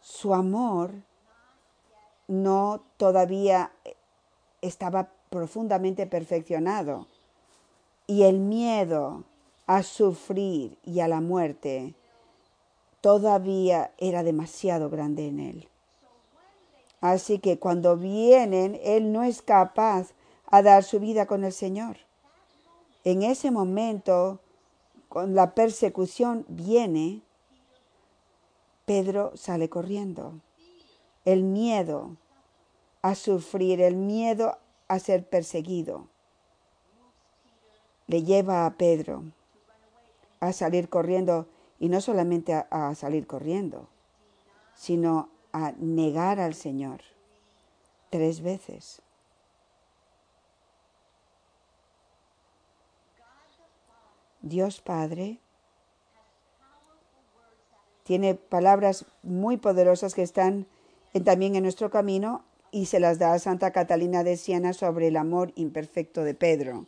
su 0.00 0.34
amor 0.34 0.92
no 2.28 2.82
todavía 2.96 3.72
estaba 4.62 5.10
profundamente 5.30 6.06
perfeccionado. 6.06 7.06
Y 8.06 8.22
el 8.24 8.40
miedo 8.40 9.24
a 9.66 9.82
sufrir 9.82 10.78
y 10.84 11.00
a 11.00 11.08
la 11.08 11.20
muerte 11.20 11.94
todavía 13.00 13.92
era 13.98 14.22
demasiado 14.22 14.90
grande 14.90 15.28
en 15.28 15.40
él. 15.40 15.68
Así 17.00 17.38
que 17.38 17.58
cuando 17.58 17.96
vienen, 17.96 18.78
él 18.82 19.12
no 19.12 19.22
es 19.22 19.42
capaz 19.42 20.08
a 20.46 20.62
dar 20.62 20.82
su 20.82 21.00
vida 21.00 21.26
con 21.26 21.44
el 21.44 21.52
Señor. 21.52 21.96
En 23.04 23.22
ese 23.22 23.50
momento, 23.50 24.40
con 25.10 25.34
la 25.34 25.54
persecución 25.56 26.46
viene, 26.48 27.20
Pedro 28.86 29.32
sale 29.36 29.68
corriendo. 29.68 30.40
El 31.24 31.42
miedo 31.42 32.16
a 33.02 33.16
sufrir, 33.16 33.80
el 33.80 33.96
miedo 33.96 34.56
a 34.86 35.00
ser 35.00 35.28
perseguido, 35.28 36.06
le 38.06 38.22
lleva 38.22 38.66
a 38.66 38.74
Pedro 38.74 39.24
a 40.38 40.52
salir 40.52 40.88
corriendo 40.88 41.48
y 41.80 41.88
no 41.88 42.00
solamente 42.00 42.54
a, 42.54 42.94
salir 42.94 43.26
corriendo, 43.26 43.88
sino 44.76 45.28
a 45.52 45.72
negar 45.72 46.38
al 46.38 46.54
Señor 46.54 47.00
tres 48.10 48.42
veces. 48.42 49.02
Dios 54.42 54.80
Padre 54.80 55.38
tiene 58.04 58.34
palabras 58.34 59.06
muy 59.22 59.56
poderosas 59.56 60.14
que 60.14 60.22
están 60.22 60.66
también 61.24 61.56
en 61.56 61.62
nuestro 61.62 61.90
camino 61.90 62.42
y 62.72 62.86
se 62.86 63.00
las 63.00 63.18
da 63.18 63.32
a 63.32 63.38
Santa 63.38 63.72
Catalina 63.72 64.24
de 64.24 64.36
Siena 64.36 64.72
sobre 64.72 65.08
el 65.08 65.16
amor 65.16 65.52
imperfecto 65.56 66.24
de 66.24 66.34
Pedro, 66.34 66.86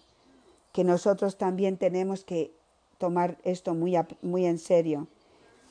que 0.72 0.84
nosotros 0.84 1.36
también 1.38 1.76
tenemos 1.76 2.24
que 2.24 2.52
tomar 2.98 3.36
esto 3.44 3.74
muy, 3.74 3.96
muy 4.22 4.46
en 4.46 4.58
serio. 4.58 5.08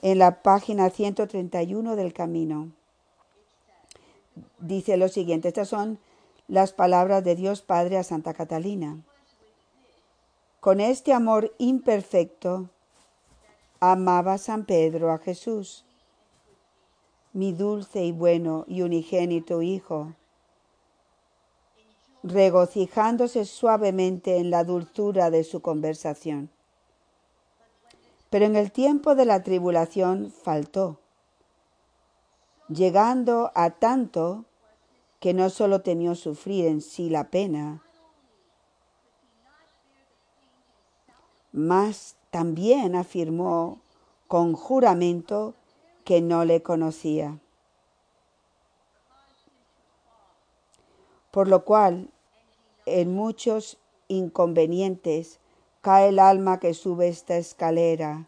En 0.02 0.20
la 0.20 0.42
página 0.42 0.90
131 0.90 1.96
del 1.96 2.14
camino 2.14 2.72
dice 4.60 4.98
lo 4.98 5.08
siguiente, 5.08 5.50
estas 5.50 5.70
son 5.70 6.00
las 6.48 6.74
palabras 6.74 7.24
de 7.24 7.36
Dios 7.36 7.62
Padre 7.62 7.98
a 7.98 8.04
Santa 8.04 8.34
Catalina. 8.34 8.98
Con 10.62 10.80
este 10.80 11.12
amor 11.12 11.56
imperfecto 11.58 12.70
amaba 13.80 14.38
San 14.38 14.66
Pedro 14.66 15.12
a 15.12 15.18
Jesús, 15.18 15.86
mi 17.34 17.52
dulce 17.52 18.06
y 18.06 18.12
bueno 18.12 18.66
y 18.68 18.84
unigénito 18.84 19.64
Hijo. 19.64 20.14
regocijándose 22.22 23.46
suavemente 23.46 24.38
en 24.38 24.52
la 24.52 24.64
dulzura 24.64 25.32
de 25.32 25.44
su 25.44 25.62
conversación. 25.62 26.52
Pero 28.30 28.46
en 28.46 28.56
el 28.56 28.72
tiempo 28.72 29.16
de 29.16 29.26
la 29.26 29.42
tribulación 29.42 30.30
faltó, 30.32 31.00
llegando 32.70 33.52
a 33.56 33.72
tanto 33.72 34.46
que 35.20 35.34
no 35.34 35.50
solo 35.50 35.82
temió 35.82 36.14
sufrir 36.14 36.68
en 36.68 36.82
sí 36.82 37.10
la 37.10 37.32
pena, 37.32 37.82
mas 41.52 42.16
también 42.30 42.96
afirmó 42.96 43.82
con 44.28 44.54
juramento 44.54 45.54
que 46.06 46.22
no 46.22 46.46
le 46.46 46.62
conocía. 46.62 47.40
Por 51.32 51.48
lo 51.48 51.64
cual, 51.64 52.10
en 52.86 53.14
muchos 53.14 53.78
inconvenientes 54.08 55.40
cae 55.82 56.10
el 56.10 56.20
alma 56.20 56.60
que 56.60 56.74
sube 56.74 57.08
esta 57.08 57.38
escalera. 57.38 58.28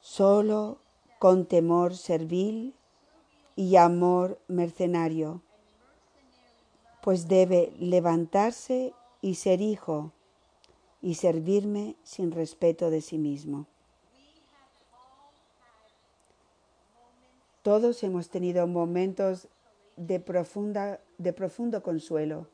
Solo 0.00 0.78
con 1.18 1.46
temor 1.46 1.96
servil 1.96 2.74
y 3.56 3.76
amor 3.76 4.38
mercenario, 4.48 5.42
pues 7.08 7.26
debe 7.26 7.72
levantarse 7.78 8.92
y 9.22 9.36
ser 9.36 9.62
hijo 9.62 10.12
y 11.00 11.14
servirme 11.14 11.96
sin 12.02 12.32
respeto 12.32 12.90
de 12.90 13.00
sí 13.00 13.16
mismo. 13.16 13.66
Todos 17.62 18.02
hemos 18.02 18.28
tenido 18.28 18.66
momentos 18.66 19.48
de, 19.96 20.20
profunda, 20.20 21.00
de 21.16 21.32
profundo 21.32 21.82
consuelo 21.82 22.46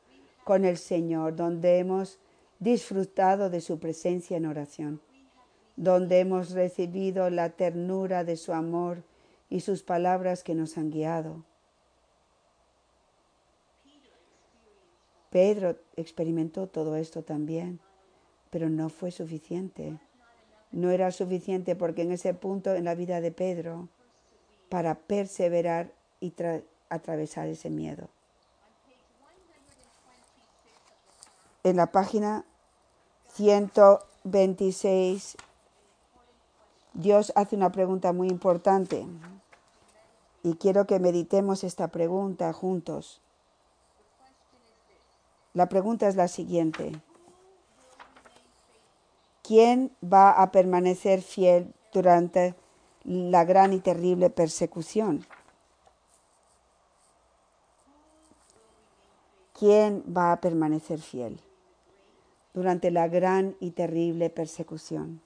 con 0.45 0.65
el 0.65 0.77
Señor, 0.79 1.35
donde 1.35 1.81
hemos 1.81 2.21
disfrutado 2.61 3.51
de 3.51 3.61
su 3.61 3.81
presencia 3.81 4.37
en 4.37 4.47
oración, 4.47 5.01
donde 5.75 6.21
hemos 6.21 6.53
recibido 6.53 7.29
la 7.29 7.51
ternura 7.51 8.23
de 8.23 8.37
su 8.37 8.53
amor 8.53 9.03
y 9.51 9.63
sus 9.63 9.83
palabras 9.83 10.45
que 10.45 10.55
nos 10.55 10.79
han 10.79 10.93
guiado. 10.93 11.43
Pedro 15.35 15.75
experimentó 15.97 16.69
todo 16.69 16.95
esto 16.95 17.25
también, 17.25 17.81
pero 18.51 18.71
no 18.71 18.89
fue 18.89 19.11
suficiente. 19.11 19.99
No 20.71 20.93
era 20.93 21.11
suficiente 21.11 21.75
porque 21.75 22.03
en 22.03 22.13
ese 22.13 22.35
punto 22.35 22.73
en 22.73 22.85
la 22.85 22.95
vida 22.95 23.21
de 23.21 23.33
Pedro, 23.33 23.89
para 24.69 24.95
perseverar 24.95 25.91
y 26.21 26.33
atravesar 26.89 27.49
ese 27.49 27.69
miedo. 27.69 28.09
En 31.65 31.79
la 31.79 31.91
página 31.91 32.45
126, 33.33 35.37
Dios 36.93 37.33
hace 37.35 37.57
una 37.57 37.73
pregunta 37.73 38.13
muy 38.13 38.29
importante 38.29 39.05
y 40.45 40.55
quiero 40.55 40.87
que 40.87 41.01
meditemos 41.01 41.65
esta 41.65 41.89
pregunta 41.89 42.53
juntos. 42.53 43.21
La 45.55 45.69
pregunta 45.69 46.09
es 46.09 46.17
la 46.17 46.27
siguiente. 46.27 47.01
¿Quién 49.43 49.93
va 50.03 50.43
a 50.43 50.51
permanecer 50.51 51.23
fiel 51.23 51.73
durante 51.93 52.57
la 53.05 53.45
gran 53.45 53.73
y 53.73 53.79
terrible 53.79 54.31
persecución? 54.31 55.25
¿Quién 59.57 60.03
va 60.05 60.33
a 60.33 60.41
permanecer 60.41 60.99
fiel 60.99 61.41
durante 62.53 62.91
la 62.91 63.07
gran 63.07 63.57
y 63.61 63.71
terrible 63.71 64.31
persecución? 64.31 65.23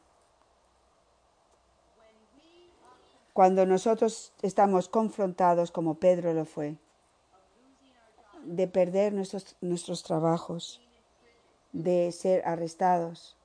Cuando 3.32 3.64
nosotros 3.64 4.32
estamos 4.42 4.90
confrontados, 4.90 5.70
como 5.70 5.94
Pedro 5.94 6.34
lo 6.34 6.44
fue, 6.44 6.76
de 8.44 8.66
perder 8.68 9.12
nuestros, 9.12 9.56
nuestros 9.60 10.02
trabajos, 10.02 10.80
de 11.72 12.12
ser 12.12 12.46
arrestados, 12.46 13.36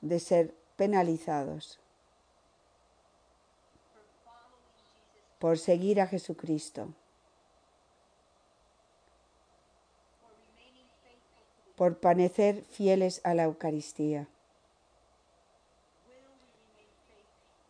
de 0.00 0.20
ser 0.20 0.54
penalizados 0.76 1.80
por 5.38 5.58
seguir 5.58 6.00
a 6.00 6.06
Jesucristo, 6.06 6.88
por 11.76 11.98
parecer 11.98 12.64
fieles 12.64 13.20
a 13.24 13.34
la 13.34 13.44
Eucaristía. 13.44 14.28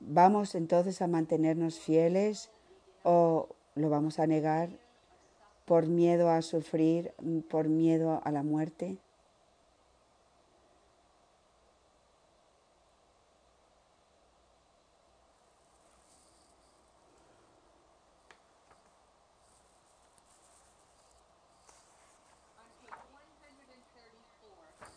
¿Vamos 0.00 0.54
entonces 0.54 1.00
a 1.00 1.06
mantenernos 1.06 1.78
fieles 1.78 2.50
o 3.02 3.48
lo 3.74 3.88
vamos 3.88 4.18
a 4.18 4.26
negar 4.26 4.68
por 5.64 5.86
miedo 5.86 6.30
a 6.30 6.42
sufrir, 6.42 7.12
por 7.48 7.68
miedo 7.68 8.20
a 8.24 8.30
la 8.30 8.42
muerte? 8.42 8.98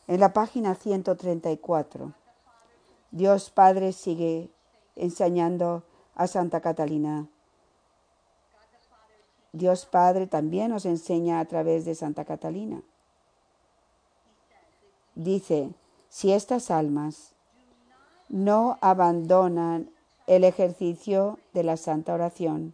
En 0.10 0.22
la 0.22 0.32
página 0.32 0.74
134, 0.74 2.14
Dios 3.12 3.50
Padre 3.50 3.92
sigue 3.92 4.50
enseñando 4.96 5.84
a 6.16 6.28
Santa 6.28 6.62
Catalina. 6.62 7.28
Dios 9.58 9.86
Padre 9.86 10.28
también 10.28 10.72
nos 10.72 10.86
enseña 10.86 11.40
a 11.40 11.46
través 11.46 11.86
de 11.86 11.96
Santa 11.96 12.26
Catalina. 12.26 12.82
Dice, 15.16 15.72
si 16.10 16.32
estas 16.32 16.70
almas 16.70 17.34
no 18.30 18.78
abandonan 18.82 19.90
el 20.28 20.44
ejercicio 20.44 21.40
de 21.54 21.64
la 21.64 21.78
santa 21.78 22.14
oración 22.14 22.74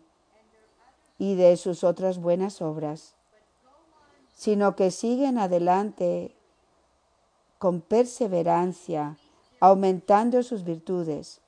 y 1.17 1.35
de 1.35 1.55
sus 1.57 1.83
otras 1.83 2.19
buenas 2.19 2.61
obras, 2.61 3.13
sino 4.35 4.75
que 4.75 4.91
siguen 4.91 5.37
adelante 5.37 6.35
con 7.59 7.79
perseverancia, 7.79 9.17
aumentando 9.61 10.43
sus 10.43 10.65
virtudes, 10.65 11.39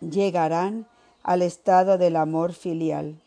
llegarán 0.00 0.88
al 1.22 1.42
estado 1.42 1.96
del 1.98 2.16
amor 2.16 2.54
filial. 2.54 3.21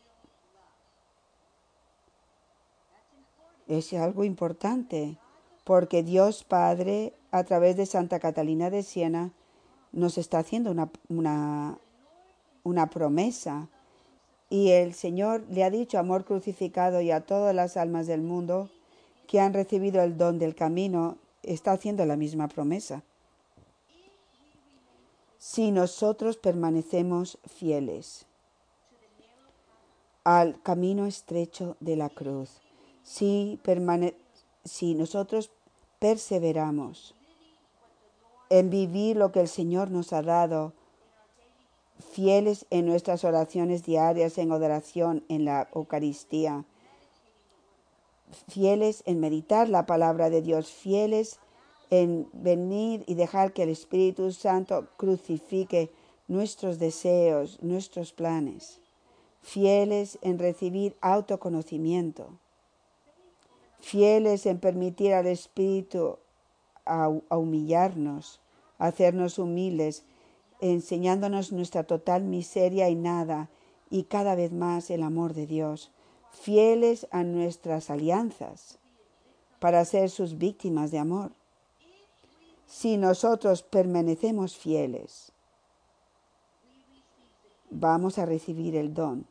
Es 3.68 3.94
algo 3.94 4.24
importante, 4.24 5.18
porque 5.64 6.04
Dios 6.04 6.44
Padre, 6.44 7.14
a 7.32 7.44
través 7.44 7.76
de 7.78 7.86
Santa 7.86 8.20
Catalina 8.20 8.70
de 8.70 8.84
Siena, 8.84 9.32
nos 9.92 10.18
está 10.18 10.40
haciendo 10.40 10.72
una, 10.72 10.90
una, 11.10 11.80
una 12.64 12.90
promesa. 12.90 13.70
Y 14.50 14.70
el 14.70 14.94
Señor 14.94 15.44
le 15.50 15.64
ha 15.64 15.72
dicho, 15.72 15.98
amor 15.98 16.26
crucificado, 16.26 17.02
y 17.02 17.12
a 17.12 17.22
todas 17.22 17.56
las 17.56 17.78
almas 17.78 18.06
del 18.06 18.22
mundo 18.22 18.70
que 19.28 19.40
han 19.40 19.54
recibido 19.54 20.04
el 20.04 20.18
don 20.18 20.38
del 20.38 20.54
camino, 20.54 21.18
está 21.42 21.72
haciendo 21.72 22.06
la 22.06 22.16
misma 22.16 22.48
promesa. 22.48 23.04
Si 25.38 25.72
nosotros 25.72 26.38
permanecemos 26.38 27.38
fieles 27.46 28.26
al 30.24 30.62
camino 30.62 31.06
estrecho 31.06 31.78
de 31.80 31.96
la 31.96 32.10
cruz, 32.10 32.65
si, 33.06 33.60
nosotros 34.96 35.52
perseveramos 36.00 37.16
en 38.50 38.70
vivir 38.70 39.16
lo 39.16 39.32
que 39.32 39.42
el 39.42 39.48
Señor 39.48 39.92
nos 39.92 40.12
ha 40.12 40.22
dado, 40.22 40.74
fieles 42.12 42.66
en 42.72 42.86
nuestras 42.86 43.24
oraciones 43.24 43.84
diarias, 43.84 44.38
en 44.38 44.52
adoración, 44.52 45.24
en 45.30 45.46
la 45.46 45.70
Eucaristía, 45.74 46.66
fieles 48.50 49.04
en 49.06 49.20
meditar 49.20 49.70
la 49.70 49.86
palabra 49.86 50.30
de 50.30 50.42
Dios, 50.42 50.68
fieles 50.68 51.40
en 51.92 52.28
venir 52.34 53.04
y 53.08 53.14
dejar 53.14 53.54
que 53.54 53.64
el 53.64 53.70
Espíritu 53.70 54.32
Santo 54.32 54.88
crucifique 54.98 55.92
nuestros 56.28 56.80
deseos, 56.80 57.60
nuestros 57.62 58.12
planes, 58.12 58.80
fieles 59.42 60.18
en 60.22 60.40
recibir 60.40 60.98
autoconocimiento, 61.02 62.40
fieles 63.86 64.48
en 64.48 64.58
permitir 64.58 65.14
al 65.14 65.28
Espíritu 65.28 66.18
a, 66.88 67.08
humillarnos, 67.08 68.40
hacernos 68.80 69.38
humildes, 69.38 70.06
enseñándonos 70.60 71.52
nuestra 71.52 71.84
total 71.84 72.24
miseria 72.24 72.90
y 72.90 72.96
nada, 72.96 73.52
y 73.92 74.06
cada 74.06 74.34
vez 74.34 74.52
más 74.52 74.90
el 74.90 75.04
amor 75.04 75.36
de 75.36 75.46
Dios, 75.46 75.92
fieles 76.32 77.08
a 77.12 77.24
nuestras 77.24 77.92
alianzas 77.92 78.80
para 79.60 79.86
ser 79.86 80.10
sus 80.10 80.40
víctimas 80.40 80.90
de 80.90 80.98
amor. 80.98 81.32
Si 82.66 82.98
nosotros 82.98 83.62
permanecemos 83.62 84.58
fieles, 84.58 85.32
vamos 87.70 88.18
a 88.18 88.26
recibir 88.26 88.76
el 88.76 88.96
don, 88.96 89.28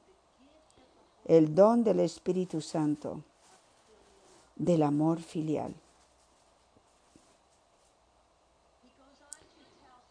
el 1.24 1.56
don 1.56 1.82
del 1.82 1.98
Espíritu 1.98 2.60
Santo, 2.60 3.24
del 4.56 4.82
amor 4.82 5.20
filial. 5.20 5.74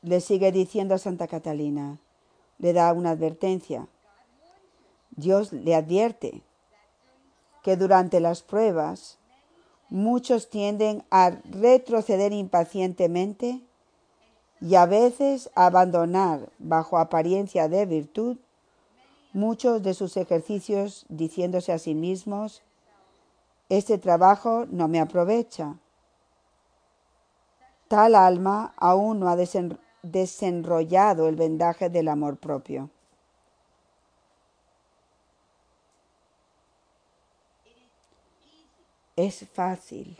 Le 0.01 0.19
sigue 0.19 0.51
diciendo 0.51 0.95
a 0.95 0.97
Santa 0.97 1.27
Catalina, 1.27 1.99
le 2.57 2.73
da 2.73 2.91
una 2.93 3.11
advertencia. 3.11 3.87
Dios 5.11 5.53
le 5.53 5.75
advierte 5.75 6.41
que 7.63 7.77
durante 7.77 8.19
las 8.19 8.41
pruebas 8.41 9.17
muchos 9.89 10.49
tienden 10.49 11.03
a 11.09 11.29
retroceder 11.29 12.33
impacientemente 12.33 13.61
y 14.59 14.75
a 14.75 14.85
veces 14.85 15.49
a 15.55 15.67
abandonar 15.67 16.49
bajo 16.57 16.97
apariencia 16.97 17.69
de 17.69 17.85
virtud 17.85 18.37
muchos 19.33 19.81
de 19.83 19.93
sus 19.93 20.15
ejercicios 20.15 21.05
diciéndose 21.09 21.71
a 21.71 21.79
sí 21.79 21.95
mismos, 21.95 22.61
este 23.77 23.97
trabajo 23.97 24.67
no 24.69 24.87
me 24.87 24.99
aprovecha. 24.99 25.79
Tal 27.87 28.13
alma 28.13 28.71
aún 28.77 29.19
no 29.19 29.29
ha 29.29 29.35
desenrollado 30.03 31.27
el 31.27 31.35
vendaje 31.35 31.89
del 31.89 32.07
amor 32.07 32.37
propio. 32.37 32.91
Es 39.15 39.47
fácil 39.49 40.17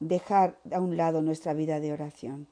dejar 0.00 0.58
a 0.70 0.80
un 0.80 0.98
lado 0.98 1.22
nuestra 1.22 1.54
vida 1.54 1.80
de 1.80 1.94
oración, 1.94 2.46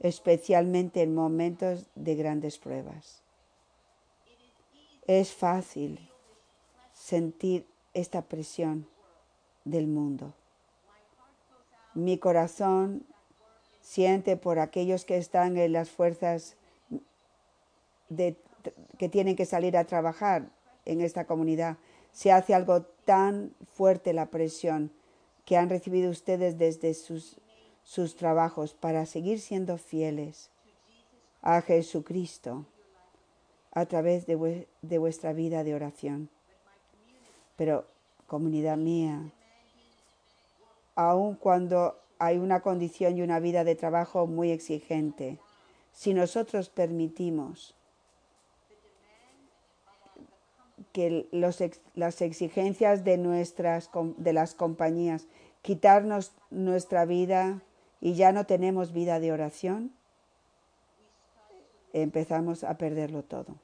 especialmente 0.00 1.02
en 1.02 1.14
momentos 1.14 1.86
de 1.94 2.16
grandes 2.16 2.58
pruebas. 2.58 3.22
Es 5.06 5.32
fácil 5.32 6.08
sentir 7.08 7.66
esta 7.94 8.20
presión 8.20 8.86
del 9.64 9.86
mundo. 9.86 10.34
Mi 11.94 12.18
corazón 12.18 13.02
siente 13.80 14.36
por 14.36 14.58
aquellos 14.58 15.06
que 15.06 15.16
están 15.16 15.56
en 15.56 15.72
las 15.72 15.88
fuerzas 15.88 16.56
que 18.98 19.08
tienen 19.08 19.36
que 19.36 19.46
salir 19.46 19.78
a 19.78 19.84
trabajar 19.84 20.50
en 20.84 21.00
esta 21.00 21.24
comunidad. 21.24 21.78
Se 22.12 22.30
hace 22.30 22.52
algo 22.52 22.82
tan 23.06 23.54
fuerte 23.72 24.12
la 24.12 24.26
presión 24.26 24.90
que 25.46 25.56
han 25.56 25.70
recibido 25.70 26.10
ustedes 26.10 26.58
desde 26.58 26.92
sus, 26.92 27.38
sus 27.84 28.16
trabajos 28.16 28.74
para 28.74 29.06
seguir 29.06 29.40
siendo 29.40 29.78
fieles 29.78 30.50
a 31.40 31.62
Jesucristo 31.62 32.66
a 33.72 33.86
través 33.86 34.26
de, 34.26 34.68
de 34.82 34.98
vuestra 34.98 35.32
vida 35.32 35.64
de 35.64 35.74
oración. 35.74 36.28
Pero, 37.58 37.84
comunidad 38.28 38.76
mía, 38.76 39.32
aun 40.94 41.34
cuando 41.34 41.98
hay 42.20 42.38
una 42.38 42.60
condición 42.60 43.16
y 43.16 43.22
una 43.22 43.40
vida 43.40 43.64
de 43.64 43.74
trabajo 43.74 44.28
muy 44.28 44.52
exigente, 44.52 45.38
si 45.92 46.14
nosotros 46.14 46.68
permitimos 46.70 47.74
que 50.92 51.28
las 51.94 52.22
exigencias 52.22 53.02
de, 53.02 53.18
nuestras, 53.18 53.90
de 54.18 54.32
las 54.32 54.54
compañías, 54.54 55.26
quitarnos 55.62 56.30
nuestra 56.50 57.06
vida 57.06 57.60
y 58.00 58.14
ya 58.14 58.30
no 58.30 58.46
tenemos 58.46 58.92
vida 58.92 59.18
de 59.18 59.32
oración, 59.32 59.90
empezamos 61.92 62.62
a 62.62 62.78
perderlo 62.78 63.24
todo. 63.24 63.56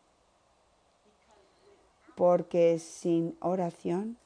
Porque 2.15 2.79
sin 2.79 3.37
oración 3.41 4.17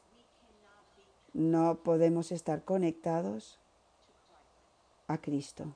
no 1.32 1.76
podemos 1.82 2.32
estar 2.32 2.64
conectados 2.64 3.58
a 5.06 5.18
Cristo. 5.18 5.74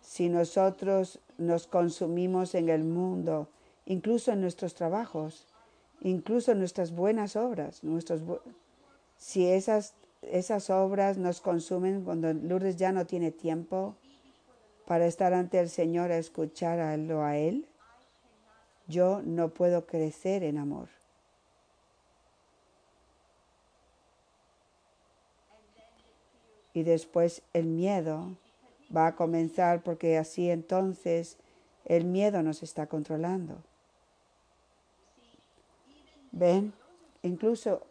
Si 0.00 0.28
nosotros 0.28 1.20
nos 1.36 1.66
consumimos 1.66 2.54
en 2.54 2.68
el 2.70 2.84
mundo, 2.84 3.48
incluso 3.84 4.32
en 4.32 4.40
nuestros 4.40 4.74
trabajos, 4.74 5.46
incluso 6.00 6.52
en 6.52 6.58
nuestras 6.58 6.92
buenas 6.92 7.36
obras, 7.36 7.84
nuestros 7.84 8.22
si 9.18 9.46
esas, 9.46 9.94
esas 10.22 10.70
obras 10.70 11.18
nos 11.18 11.40
consumen 11.40 12.04
cuando 12.04 12.32
Lourdes 12.32 12.76
ya 12.76 12.92
no 12.92 13.06
tiene 13.06 13.30
tiempo 13.30 13.96
para 14.86 15.06
estar 15.06 15.34
ante 15.34 15.60
el 15.60 15.68
Señor 15.68 16.10
a 16.12 16.18
escucharlo 16.18 17.22
a 17.22 17.36
Él, 17.36 17.67
yo 18.88 19.22
no 19.24 19.50
puedo 19.50 19.86
crecer 19.86 20.42
en 20.42 20.58
amor. 20.58 20.88
y 26.78 26.84
después 26.84 27.42
el 27.54 27.66
miedo 27.66 28.36
va 28.96 29.08
a 29.08 29.16
comenzar 29.16 29.82
porque 29.82 30.16
así 30.16 30.48
entonces 30.48 31.36
el 31.84 32.04
miedo 32.04 32.40
nos 32.44 32.62
está 32.62 32.86
controlando. 32.86 33.56
¿Ven? 36.30 36.72
Incluso 37.22 37.82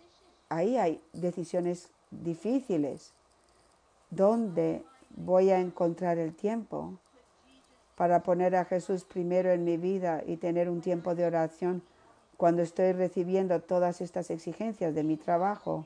ahí 0.47 0.77
hay 0.77 1.01
decisiones 1.12 1.89
difíciles. 2.12 3.12
¿Dónde 4.10 4.86
voy 5.10 5.49
a 5.49 5.60
encontrar 5.60 6.17
el 6.17 6.33
tiempo 6.33 6.93
para 7.97 8.23
poner 8.23 8.55
a 8.55 8.63
Jesús 8.63 9.03
primero 9.03 9.51
en 9.51 9.65
mi 9.65 9.75
vida 9.75 10.23
y 10.25 10.38
tener 10.38 10.69
un 10.69 10.79
tiempo 10.79 11.15
de 11.15 11.25
oración 11.25 11.83
cuando 12.38 12.62
estoy 12.62 12.93
recibiendo 12.93 13.60
todas 13.60 13.99
estas 13.99 14.29
exigencias 14.29 14.95
de 14.95 15.03
mi 15.03 15.17
trabajo? 15.17 15.86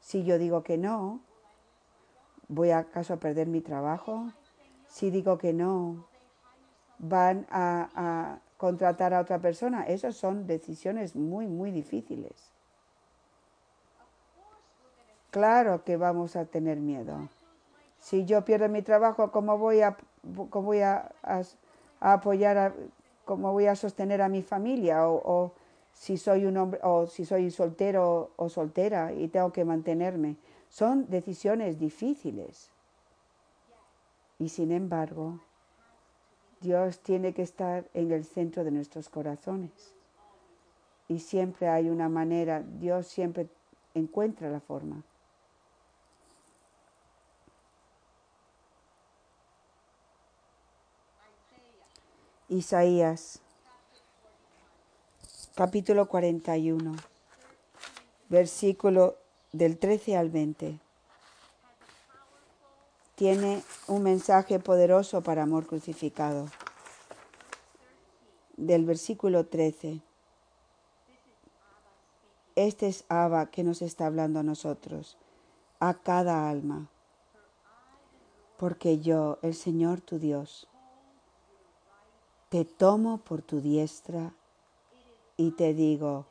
Si 0.00 0.24
yo 0.24 0.38
digo 0.38 0.64
que 0.64 0.76
no, 0.78 1.20
¿Voy 2.52 2.70
acaso 2.70 3.14
a 3.14 3.16
perder 3.16 3.46
mi 3.46 3.62
trabajo? 3.62 4.30
Si 4.86 5.10
digo 5.10 5.38
que 5.38 5.54
no, 5.54 6.04
van 6.98 7.46
a, 7.50 8.40
contratar 8.58 9.14
a 9.14 9.20
otra 9.20 9.38
persona. 9.38 9.84
Esas 9.84 10.16
son 10.16 10.46
decisiones 10.46 11.16
muy, 11.16 11.46
muy 11.46 11.70
difíciles. 11.70 12.52
Claro 15.30 15.82
que 15.82 15.96
vamos 15.96 16.36
a 16.36 16.44
tener 16.44 16.78
miedo. 16.78 17.30
Si 17.98 18.26
yo 18.26 18.44
pierdo 18.44 18.68
mi 18.68 18.82
trabajo, 18.82 19.32
¿cómo 19.32 19.56
voy 19.56 19.80
a, 19.80 19.96
cómo 20.50 20.66
voy 20.66 20.80
a, 20.80 21.12
apoyar, 22.00 22.74
cómo 23.24 23.52
voy 23.52 23.66
a 23.66 23.76
sostener 23.76 24.22
a 24.22 24.28
mi 24.28 24.42
familia? 24.42 25.08
O, 25.08 25.22
o, 25.24 25.52
si 25.92 26.16
soy 26.16 26.46
un 26.46 26.56
hombre, 26.56 26.80
o 26.82 27.06
si 27.06 27.24
soy 27.24 27.50
soltero 27.50 28.30
o 28.36 28.48
soltera 28.48 29.12
y 29.12 29.28
tengo 29.28 29.52
que 29.52 29.64
mantenerme. 29.64 30.36
Son 30.68 31.08
decisiones 31.10 31.78
difíciles. 31.78 32.70
Y 34.38 34.48
sin 34.48 34.72
embargo, 34.72 35.38
Dios 36.60 37.00
tiene 37.00 37.34
que 37.34 37.42
estar 37.42 37.84
en 37.92 38.12
el 38.12 38.24
centro 38.24 38.64
de 38.64 38.70
nuestros 38.70 39.08
corazones. 39.08 39.94
Y 41.08 41.18
siempre 41.18 41.68
hay 41.68 41.90
una 41.90 42.08
manera, 42.08 42.62
Dios 42.62 43.06
siempre 43.06 43.48
encuentra 43.94 44.48
la 44.48 44.60
forma. 44.60 45.02
Isaías, 52.52 53.40
capítulo 55.54 56.06
41, 56.06 56.94
versículo 58.28 59.16
del 59.52 59.78
13 59.78 60.18
al 60.18 60.28
20. 60.28 60.78
Tiene 63.14 63.62
un 63.88 64.02
mensaje 64.02 64.58
poderoso 64.58 65.22
para 65.22 65.44
amor 65.44 65.66
crucificado. 65.66 66.46
Del 68.58 68.84
versículo 68.84 69.46
13. 69.46 70.02
Este 72.54 72.86
es 72.86 73.04
Abba 73.08 73.46
que 73.46 73.64
nos 73.64 73.80
está 73.80 74.04
hablando 74.04 74.40
a 74.40 74.42
nosotros, 74.42 75.16
a 75.80 75.94
cada 75.94 76.50
alma. 76.50 76.90
Porque 78.58 78.98
yo, 78.98 79.38
el 79.40 79.54
Señor 79.54 80.02
tu 80.02 80.18
Dios, 80.18 80.68
te 82.52 82.66
tomo 82.66 83.16
por 83.16 83.40
tu 83.40 83.62
diestra 83.62 84.34
y 85.38 85.52
te 85.52 85.72
digo, 85.72 86.26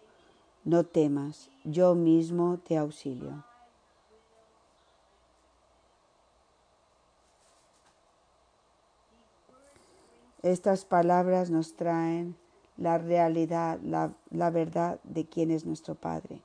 no 0.63 0.83
temas, 0.83 1.49
yo 1.63 1.95
mismo 1.95 2.59
te 2.59 2.77
auxilio. 2.77 3.43
Estas 10.43 10.85
palabras 10.85 11.49
nos 11.49 11.75
traen 11.75 12.35
la 12.77 12.99
realidad, 12.99 13.79
la, 13.81 14.13
la 14.29 14.51
verdad 14.51 14.99
de 15.03 15.25
quién 15.25 15.49
es 15.49 15.65
nuestro 15.65 15.95
Padre. 15.95 16.43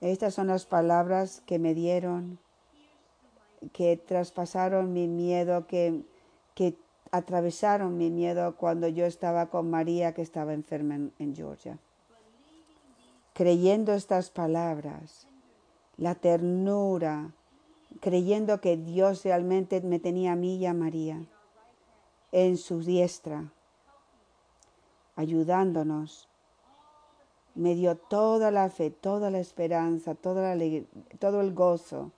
Estas 0.00 0.34
son 0.34 0.48
las 0.48 0.66
palabras 0.66 1.40
que 1.46 1.60
me 1.60 1.72
dieron, 1.72 2.40
que 3.72 3.96
traspasaron 3.96 4.92
mi 4.92 5.06
miedo, 5.06 5.68
que, 5.68 6.02
que 6.56 6.76
atravesaron 7.16 7.96
mi 7.96 8.10
miedo 8.10 8.56
cuando 8.56 8.88
yo 8.88 9.06
estaba 9.06 9.46
con 9.46 9.70
María 9.70 10.14
que 10.14 10.22
estaba 10.22 10.52
enferma 10.52 10.96
en, 10.96 11.12
en 11.18 11.34
Georgia. 11.34 11.78
Creyendo 13.34 13.92
estas 13.92 14.30
palabras, 14.30 15.28
la 15.96 16.14
ternura, 16.14 17.30
creyendo 18.00 18.60
que 18.60 18.76
Dios 18.76 19.24
realmente 19.24 19.80
me 19.80 19.98
tenía 19.98 20.32
a 20.32 20.36
mí 20.36 20.56
y 20.56 20.66
a 20.66 20.74
María 20.74 21.24
en 22.32 22.56
su 22.56 22.80
diestra, 22.80 23.52
ayudándonos. 25.14 26.28
Me 27.54 27.76
dio 27.76 27.96
toda 27.96 28.50
la 28.50 28.68
fe, 28.70 28.90
toda 28.90 29.30
la 29.30 29.38
esperanza, 29.38 30.16
toda 30.16 30.56
la 30.56 30.64
todo 31.20 31.40
el 31.40 31.54
gozo 31.54 32.10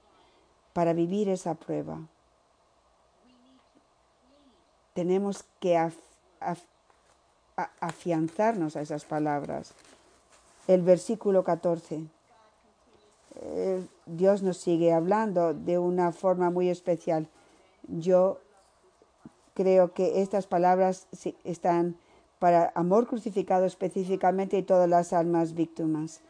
para 0.72 0.94
vivir 0.94 1.28
esa 1.28 1.54
prueba. 1.54 2.08
Tenemos 4.96 5.44
que 5.60 5.76
af, 5.76 5.94
af, 6.40 6.64
afianzarnos 7.80 8.76
a 8.76 8.80
esas 8.80 9.04
palabras. 9.04 9.74
El 10.68 10.80
versículo 10.80 11.44
14. 11.44 12.06
Eh, 13.34 13.86
Dios 14.06 14.42
nos 14.42 14.56
sigue 14.56 14.94
hablando 14.94 15.52
de 15.52 15.78
una 15.78 16.12
forma 16.12 16.48
muy 16.48 16.70
especial. 16.70 17.28
Yo 17.88 18.38
creo 19.52 19.92
que 19.92 20.22
estas 20.22 20.46
palabras 20.46 21.08
están 21.44 21.96
para 22.38 22.72
amor 22.74 23.06
crucificado 23.06 23.66
específicamente 23.66 24.56
y 24.56 24.62
todas 24.62 24.88
las 24.88 25.12
almas 25.12 25.52
víctimas. 25.52 26.22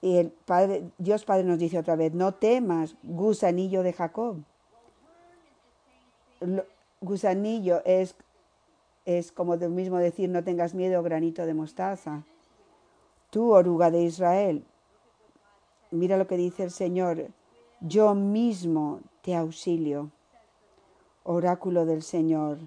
Y 0.00 0.18
el 0.18 0.30
Padre, 0.30 0.84
Dios 0.98 1.24
Padre 1.24 1.42
nos 1.42 1.58
dice 1.58 1.80
otra 1.80 1.96
vez, 1.96 2.14
no 2.14 2.32
temas, 2.32 2.94
gusanillo 3.02 3.82
de 3.82 3.92
Jacob. 3.92 4.36
Gusanillo 7.04 7.82
es, 7.84 8.16
es 9.04 9.32
como 9.32 9.56
de 9.56 9.68
mismo 9.68 9.98
decir, 9.98 10.28
no 10.28 10.42
tengas 10.42 10.74
miedo, 10.74 11.02
granito 11.02 11.46
de 11.46 11.54
mostaza. 11.54 12.24
Tú, 13.30 13.52
oruga 13.52 13.90
de 13.90 14.02
Israel, 14.02 14.64
mira 15.90 16.16
lo 16.16 16.26
que 16.26 16.36
dice 16.36 16.64
el 16.64 16.70
Señor, 16.70 17.28
yo 17.80 18.14
mismo 18.14 19.00
te 19.22 19.34
auxilio. 19.34 20.10
Oráculo 21.24 21.86
del 21.86 22.02
Señor, 22.02 22.58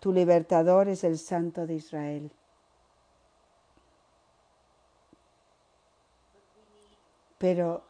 tu 0.00 0.12
libertador 0.12 0.88
es 0.88 1.04
el 1.04 1.18
Santo 1.18 1.66
de 1.66 1.74
Israel. 1.74 2.30
Pero 7.38 7.84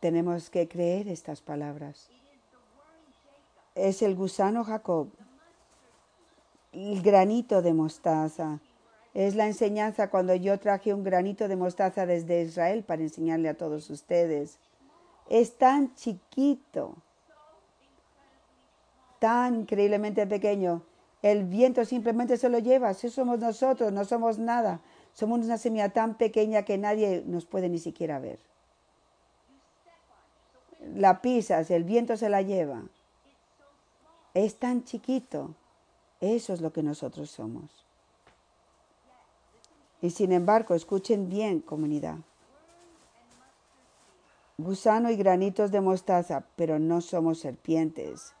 tenemos 0.00 0.48
que 0.48 0.68
creer 0.68 1.08
estas 1.08 1.42
palabras. 1.42 2.08
Es 3.74 4.02
el 4.02 4.16
gusano 4.16 4.64
Jacob, 4.64 5.08
el 6.72 7.02
granito 7.02 7.62
de 7.62 7.72
mostaza. 7.72 8.60
Es 9.14 9.34
la 9.34 9.46
enseñanza 9.46 10.10
cuando 10.10 10.34
yo 10.34 10.58
traje 10.58 10.94
un 10.94 11.04
granito 11.04 11.48
de 11.48 11.56
mostaza 11.56 12.06
desde 12.06 12.42
Israel 12.42 12.84
para 12.84 13.02
enseñarle 13.02 13.48
a 13.48 13.56
todos 13.56 13.90
ustedes. 13.90 14.58
Es 15.28 15.56
tan 15.56 15.94
chiquito, 15.94 16.96
tan 19.18 19.60
increíblemente 19.60 20.26
pequeño. 20.26 20.82
El 21.22 21.44
viento 21.44 21.84
simplemente 21.84 22.36
se 22.36 22.48
lo 22.48 22.58
lleva. 22.58 22.94
Si 22.94 23.10
somos 23.10 23.38
nosotros, 23.38 23.92
no 23.92 24.04
somos 24.04 24.38
nada. 24.38 24.80
Somos 25.12 25.40
una 25.40 25.58
semilla 25.58 25.90
tan 25.90 26.16
pequeña 26.16 26.64
que 26.64 26.78
nadie 26.78 27.22
nos 27.26 27.46
puede 27.46 27.68
ni 27.68 27.78
siquiera 27.78 28.18
ver. 28.18 28.38
La 30.94 31.20
pisas, 31.20 31.70
el 31.70 31.84
viento 31.84 32.16
se 32.16 32.28
la 32.28 32.42
lleva. 32.42 32.84
Es 34.34 34.56
tan 34.56 34.84
chiquito. 34.84 35.54
Eso 36.20 36.52
es 36.52 36.60
lo 36.60 36.72
que 36.72 36.82
nosotros 36.82 37.30
somos. 37.30 37.84
Y 40.02 40.10
sin 40.10 40.32
embargo, 40.32 40.74
escuchen 40.74 41.28
bien, 41.28 41.60
comunidad. 41.60 42.18
Gusano 44.58 45.10
y 45.10 45.16
granitos 45.16 45.70
de 45.70 45.80
mostaza, 45.80 46.44
pero 46.56 46.78
no 46.78 47.00
somos 47.00 47.38
serpientes. 47.38 48.34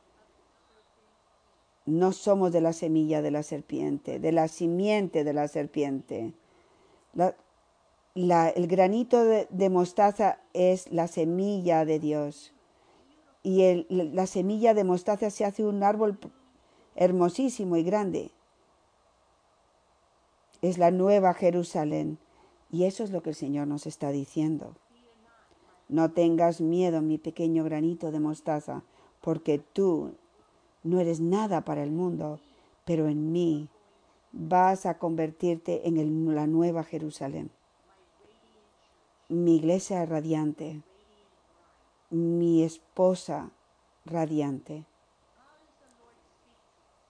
No 1.86 2.12
somos 2.12 2.52
de 2.52 2.60
la 2.60 2.72
semilla 2.72 3.22
de 3.22 3.30
la 3.30 3.42
serpiente, 3.42 4.18
de 4.20 4.32
la 4.32 4.48
simiente 4.48 5.24
de 5.24 5.32
la 5.32 5.48
serpiente. 5.48 6.34
El 8.14 8.66
granito 8.66 9.24
de, 9.24 9.70
mostaza 9.70 10.38
es 10.52 10.92
la 10.92 11.08
semilla 11.08 11.84
de 11.84 11.98
Dios. 11.98 12.52
Y 13.42 13.62
el, 13.62 13.86
la 14.14 14.26
semilla 14.26 14.74
de 14.74 14.84
mostaza 14.84 15.30
se 15.30 15.44
hace 15.44 15.64
un 15.64 15.82
árbol 15.82 16.18
hermosísimo 16.94 17.76
y 17.76 17.82
grande 17.82 18.30
es 20.62 20.78
la 20.78 20.90
nueva 20.90 21.34
Jerusalén. 21.34 22.18
Y 22.70 22.84
eso 22.84 23.02
es 23.02 23.10
lo 23.10 23.22
que 23.22 23.30
el 23.30 23.36
Señor 23.36 23.66
nos 23.66 23.86
está 23.86 24.10
diciendo. 24.10 24.76
No 25.88 26.12
tengas 26.12 26.60
miedo, 26.60 27.00
mi 27.02 27.18
pequeño 27.18 27.64
granito 27.64 28.12
de 28.12 28.20
mostaza, 28.20 28.84
porque 29.20 29.58
tú 29.58 30.12
no 30.84 31.00
eres 31.00 31.20
nada 31.20 31.64
para 31.64 31.82
el 31.82 31.90
mundo, 31.90 32.38
pero 32.84 33.08
en 33.08 33.32
mí 33.32 33.68
vas 34.32 34.86
a 34.86 34.98
convertirte 34.98 35.88
en 35.88 36.34
la 36.34 36.46
nueva 36.46 36.84
Jerusalén. 36.84 37.50
Mi 39.28 39.56
iglesia 39.56 40.06
radiante, 40.06 40.80
mi 42.10 42.62
esposa 42.62 43.50
radiante. 44.04 44.84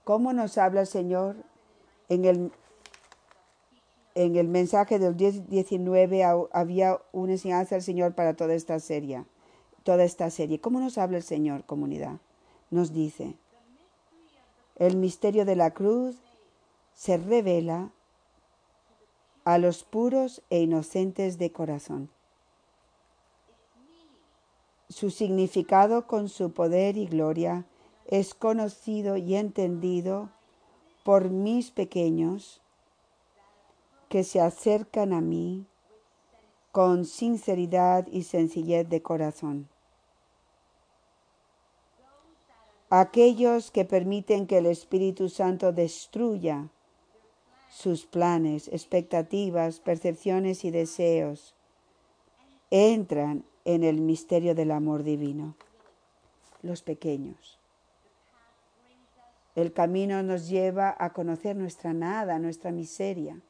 ¿Cómo 0.05 0.33
nos 0.33 0.59
habla 0.59 0.83
el 0.83 0.87
Señor 0.87 1.37
en 2.09 2.25
el 2.25 2.53
en 4.15 4.37
el 4.37 4.49
mensaje 4.49 4.99
del 4.99 5.17
19 5.17 6.25
había 6.53 6.99
una 7.13 7.33
enseñanza 7.33 7.77
del 7.77 7.83
Señor 7.83 8.15
para 8.15 8.35
toda 8.35 8.55
esta 8.55 8.79
serie. 8.81 9.25
Toda 9.85 10.05
esta 10.05 10.29
serie. 10.31 10.61
¿Cómo 10.61 10.81
nos 10.81 10.99
habla 10.99 11.19
el 11.19 11.23
Señor, 11.23 11.65
comunidad? 11.65 12.19
Nos 12.71 12.93
dice, 12.93 13.37
el 14.77 14.97
misterio 14.97 15.45
de 15.45 15.57
la 15.57 15.71
cruz 15.71 16.17
se 16.95 17.17
revela 17.17 17.91
a 19.45 19.59
los 19.59 19.85
puros 19.85 20.43
e 20.51 20.61
inocentes 20.61 21.39
de 21.39 21.51
corazón. 21.53 22.11
Su 24.91 25.11
significado 25.11 26.09
con 26.09 26.29
su 26.29 26.53
poder 26.53 26.97
y 26.97 27.07
gloria 27.07 27.65
es 28.07 28.35
conocido 28.35 29.17
y 29.17 29.37
entendido 29.37 30.31
por 31.05 31.31
mis 31.31 31.71
pequeños 31.71 32.61
que 34.09 34.25
se 34.25 34.41
acercan 34.41 35.13
a 35.13 35.21
mí 35.21 35.65
con 36.73 37.05
sinceridad 37.05 38.09
y 38.09 38.25
sencillez 38.25 38.89
de 38.89 39.01
corazón. 39.01 39.69
Aquellos 42.91 43.71
que 43.71 43.85
permiten 43.85 44.49
que 44.49 44.59
el 44.59 44.67
Espíritu 44.67 45.29
Santo 45.29 45.71
destruya 45.71 46.69
sus 47.69 48.07
planes, 48.07 48.67
expectativas, 48.67 49.79
percepciones 49.79 50.65
y 50.65 50.73
deseos, 50.73 51.55
entran 52.73 53.45
en 53.65 53.85
el 53.85 54.01
misterio 54.01 54.55
del 54.55 54.71
amor 54.71 55.03
divino. 55.03 55.55
Los 56.63 56.83
pequeños. 56.83 57.59
El 59.55 59.73
camino 59.73 60.23
nos 60.23 60.49
lleva 60.49 60.95
a 60.99 61.13
conocer 61.13 61.57
nuestra 61.57 61.93
nada, 61.93 62.39
nuestra 62.39 62.71
miseria 62.71 63.41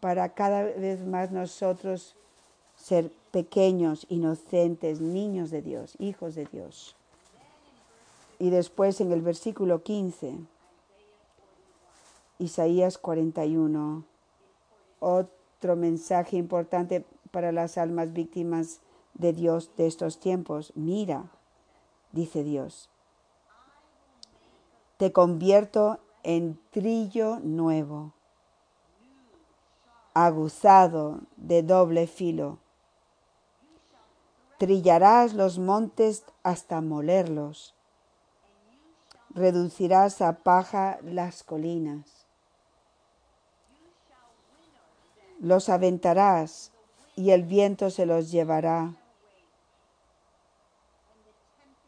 para 0.00 0.28
cada 0.30 0.62
vez 0.62 1.04
más 1.04 1.30
nosotros 1.30 2.14
ser 2.76 3.10
pequeños, 3.30 4.06
inocentes, 4.08 5.00
niños 5.00 5.50
de 5.50 5.62
Dios, 5.62 5.96
hijos 5.98 6.34
de 6.34 6.46
Dios. 6.46 6.96
Y 8.38 8.50
después 8.50 9.00
en 9.00 9.10
el 9.12 9.20
versículo 9.20 9.82
15, 9.82 10.36
Isaías 12.38 12.98
41, 12.98 14.04
otro 15.00 15.76
mensaje 15.76 16.36
importante 16.36 17.04
para 17.30 17.52
las 17.52 17.78
almas 17.78 18.12
víctimas 18.12 18.80
de 19.14 19.32
Dios 19.32 19.70
de 19.76 19.86
estos 19.86 20.20
tiempos. 20.20 20.72
Mira, 20.74 21.30
dice 22.12 22.42
Dios, 22.42 22.90
te 24.96 25.12
convierto 25.12 26.00
en 26.22 26.58
trillo 26.70 27.38
nuevo 27.40 28.12
aguzado 30.14 31.20
de 31.36 31.62
doble 31.62 32.08
filo. 32.08 32.58
Trillarás 34.58 35.32
los 35.34 35.60
montes 35.60 36.24
hasta 36.42 36.80
molerlos. 36.80 37.74
reducirás 39.30 40.20
a 40.20 40.38
paja 40.38 40.98
las 41.02 41.44
colinas. 41.44 42.26
Los 45.38 45.68
aventarás 45.68 46.72
y 47.18 47.32
el 47.32 47.42
viento 47.42 47.90
se 47.90 48.06
los 48.06 48.30
llevará. 48.30 48.94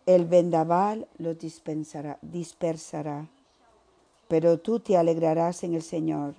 El 0.04 0.24
vendaval 0.24 1.06
los 1.18 1.38
dispensará, 1.38 2.18
dispersará. 2.20 3.28
Pero 4.26 4.58
tú 4.58 4.80
te 4.80 4.96
alegrarás 4.96 5.62
en 5.62 5.74
el 5.74 5.82
Señor, 5.82 6.34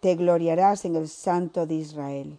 te 0.00 0.14
gloriarás 0.14 0.84
en 0.84 0.96
el 0.96 1.08
Santo 1.08 1.66
de 1.66 1.76
Israel. 1.76 2.38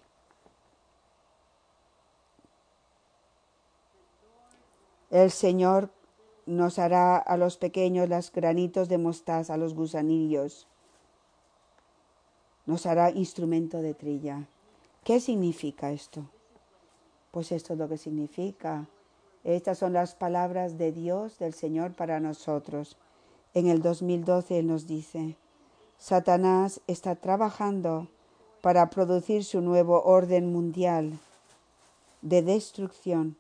El 5.10 5.32
Señor 5.32 5.90
nos 6.46 6.78
hará 6.78 7.18
a 7.18 7.36
los 7.36 7.58
pequeños 7.58 8.08
los 8.08 8.32
granitos 8.32 8.90
de 8.90 9.00
mostaza, 9.00 9.56
a 9.56 9.58
los 9.58 9.74
gusanillos. 9.74 10.68
Nos 12.68 12.86
hará 12.86 13.10
instrumento 13.10 13.82
de 13.82 13.96
trilla. 13.96 14.48
¿Qué 15.10 15.20
significa 15.20 15.92
esto? 15.92 16.30
Pues 17.32 17.52
esto 17.52 17.74
es 17.74 17.80
lo 17.80 17.90
que 17.90 17.98
significa. 17.98 18.88
Estas 19.44 19.80
son 19.80 19.94
las 19.94 20.14
palabras 20.14 20.78
de 20.78 20.92
Dios, 20.92 21.40
del 21.40 21.56
Señor 21.56 21.94
para 21.94 22.20
nosotros. 22.20 22.96
En 23.56 23.66
el 23.66 23.82
2012 23.82 24.60
Él 24.60 24.68
nos 24.68 24.86
dice, 24.86 25.36
Satanás 25.98 26.82
está 26.86 27.16
trabajando 27.16 28.08
para 28.62 28.92
producir 28.92 29.44
su 29.44 29.62
nuevo 29.62 30.04
orden 30.04 30.54
mundial 30.54 31.18
de 32.22 32.44
destrucción. 32.44 33.36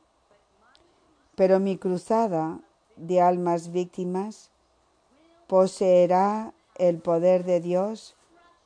Pero 1.36 1.59
mi 1.59 1.78
cruzada 1.78 2.61
de 2.95 3.22
almas 3.22 3.72
víctimas 3.72 4.49
poseerá 5.45 6.51
el 6.80 6.97
poder 6.97 7.43
de 7.43 7.59
Dios 7.59 8.15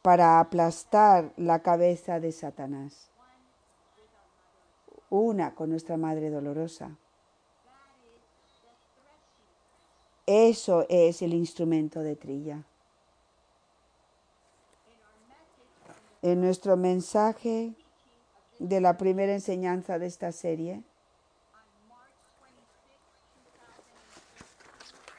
para 0.04 0.42
aplastar 0.42 1.32
la 1.38 1.60
cabeza 1.60 2.20
de 2.20 2.34
Satanás. 2.34 3.10
Una 5.10 5.56
con 5.56 5.70
nuestra 5.70 5.96
Madre 5.96 6.30
Dolorosa. 6.30 6.98
Eso 10.26 10.86
es 10.90 11.22
el 11.22 11.34
instrumento 11.34 12.02
de 12.02 12.18
trilla. 12.18 12.64
En 16.22 16.42
nuestro 16.42 16.76
mensaje 16.76 17.74
de 18.60 18.82
la 18.82 18.98
primera 18.98 19.34
enseñanza 19.34 20.00
de 20.00 20.08
esta 20.08 20.34
serie, 20.34 20.84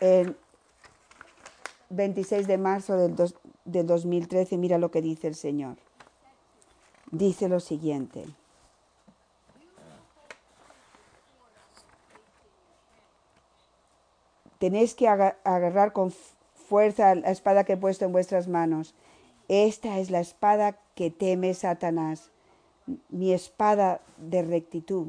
el 0.01 0.37
26 1.89 2.47
de 2.47 2.59
marzo 2.59 2.97
del, 2.97 3.17
dos, 3.17 3.35
del 3.65 3.87
2013, 3.87 4.59
mira 4.59 4.79
lo 4.79 4.91
que 4.91 5.03
dice 5.03 5.27
el 5.27 5.35
Señor. 5.35 5.77
Dice 7.11 7.49
lo 7.49 7.61
siguiente. 7.61 8.25
Tenéis 14.59 14.95
que 14.95 15.09
agarrar 15.09 15.93
con 15.93 16.13
fuerza 16.55 17.15
la 17.15 17.31
espada 17.31 17.65
que 17.65 17.75
he 17.75 17.77
puesto 17.77 18.05
en 18.05 18.13
vuestras 18.13 18.49
manos. 18.49 18.95
Esta 19.49 19.99
es 19.99 20.11
la 20.11 20.21
espada 20.21 20.79
que 20.95 21.11
teme 21.11 21.53
Satanás, 21.53 22.31
mi 23.11 23.33
espada 23.33 24.01
de 24.17 24.43
rectitud. 24.43 25.09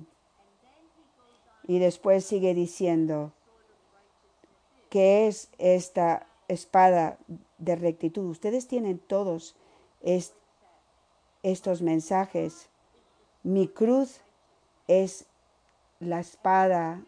Y 1.67 1.79
después 1.79 2.25
sigue 2.25 2.53
diciendo, 2.53 3.31
¿qué 4.89 5.27
es 5.27 5.49
esta 5.57 6.27
espada 6.47 7.17
de 7.57 7.75
rectitud? 7.75 8.29
Ustedes 8.29 8.67
tienen 8.67 8.99
todos 8.99 9.55
estos 11.43 11.81
mensajes. 11.81 12.69
Mi 13.43 13.67
cruz 13.67 14.21
es 14.87 15.25
la 15.99 16.19
espada 16.19 17.03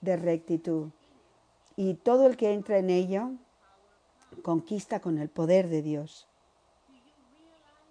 de 0.00 0.16
rectitud 0.16 0.90
y 1.76 1.94
todo 1.94 2.26
el 2.26 2.36
que 2.36 2.52
entra 2.52 2.78
en 2.78 2.90
ello 2.90 3.30
conquista 4.42 5.00
con 5.00 5.18
el 5.18 5.28
poder 5.28 5.68
de 5.68 5.82
Dios. 5.82 6.26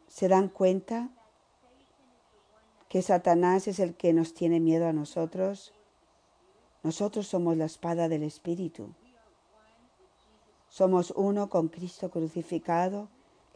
¿Se 0.07 0.27
dan 0.27 0.47
cuenta 0.47 1.09
que 2.87 3.01
Satanás 3.01 3.67
es 3.67 3.79
el 3.79 3.95
que 3.95 4.13
nos 4.13 4.33
tiene 4.33 4.59
miedo 4.59 4.87
a 4.87 4.93
nosotros? 4.93 5.73
Nosotros 6.83 7.27
somos 7.27 7.57
la 7.57 7.65
espada 7.65 8.07
del 8.09 8.23
Espíritu. 8.23 8.93
Somos 10.73 11.13
uno 11.15 11.49
con 11.49 11.67
Cristo 11.67 12.09
crucificado, 12.09 13.07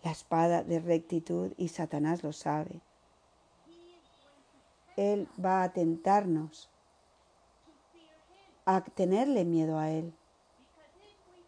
la 0.03 0.11
espada 0.11 0.61
de 0.61 0.79
rectitud, 0.79 1.51
y 1.57 1.69
Satanás 1.69 2.21
lo 2.21 2.31
sabe. 2.31 2.79
Él 4.97 5.27
va 5.43 5.63
a 5.63 5.73
tentarnos 5.73 6.69
a 8.65 8.81
tenerle 8.81 9.45
miedo 9.45 9.79
a 9.79 9.89
Él. 9.89 10.13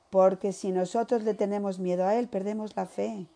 Porque 0.09 0.53
si 0.53 0.71
nosotros 0.71 1.21
le 1.21 1.35
tenemos 1.35 1.77
miedo 1.77 2.07
a 2.07 2.15
Él, 2.15 2.27
perdemos 2.29 2.75
la 2.75 2.87
fe. 2.87 3.27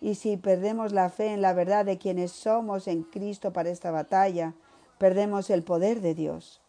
Y 0.00 0.14
si 0.14 0.36
perdemos 0.36 0.92
la 0.92 1.10
fe 1.10 1.32
en 1.32 1.42
la 1.42 1.54
verdad 1.54 1.84
de 1.84 1.98
quienes 1.98 2.30
somos 2.30 2.86
en 2.86 3.02
Cristo 3.02 3.52
para 3.52 3.68
esta 3.68 3.90
batalla, 3.90 4.54
perdemos 4.98 5.50
el 5.50 5.64
poder 5.64 6.02
de 6.02 6.14
Dios. 6.14 6.60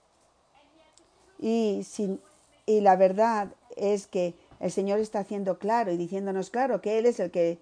Y, 1.38 1.86
y 2.66 2.82
la 2.82 2.96
verdad 2.96 3.54
es 3.76 4.08
que 4.08 4.41
el 4.62 4.72
Señor 4.72 5.00
está 5.00 5.20
haciendo 5.20 5.58
claro 5.58 5.92
y 5.92 5.98
diciéndonos 5.98 6.52
claro 6.52 6.82
que 6.82 7.00
Él 7.00 7.06
es 7.06 7.20
el 7.20 7.32
que, 7.32 7.60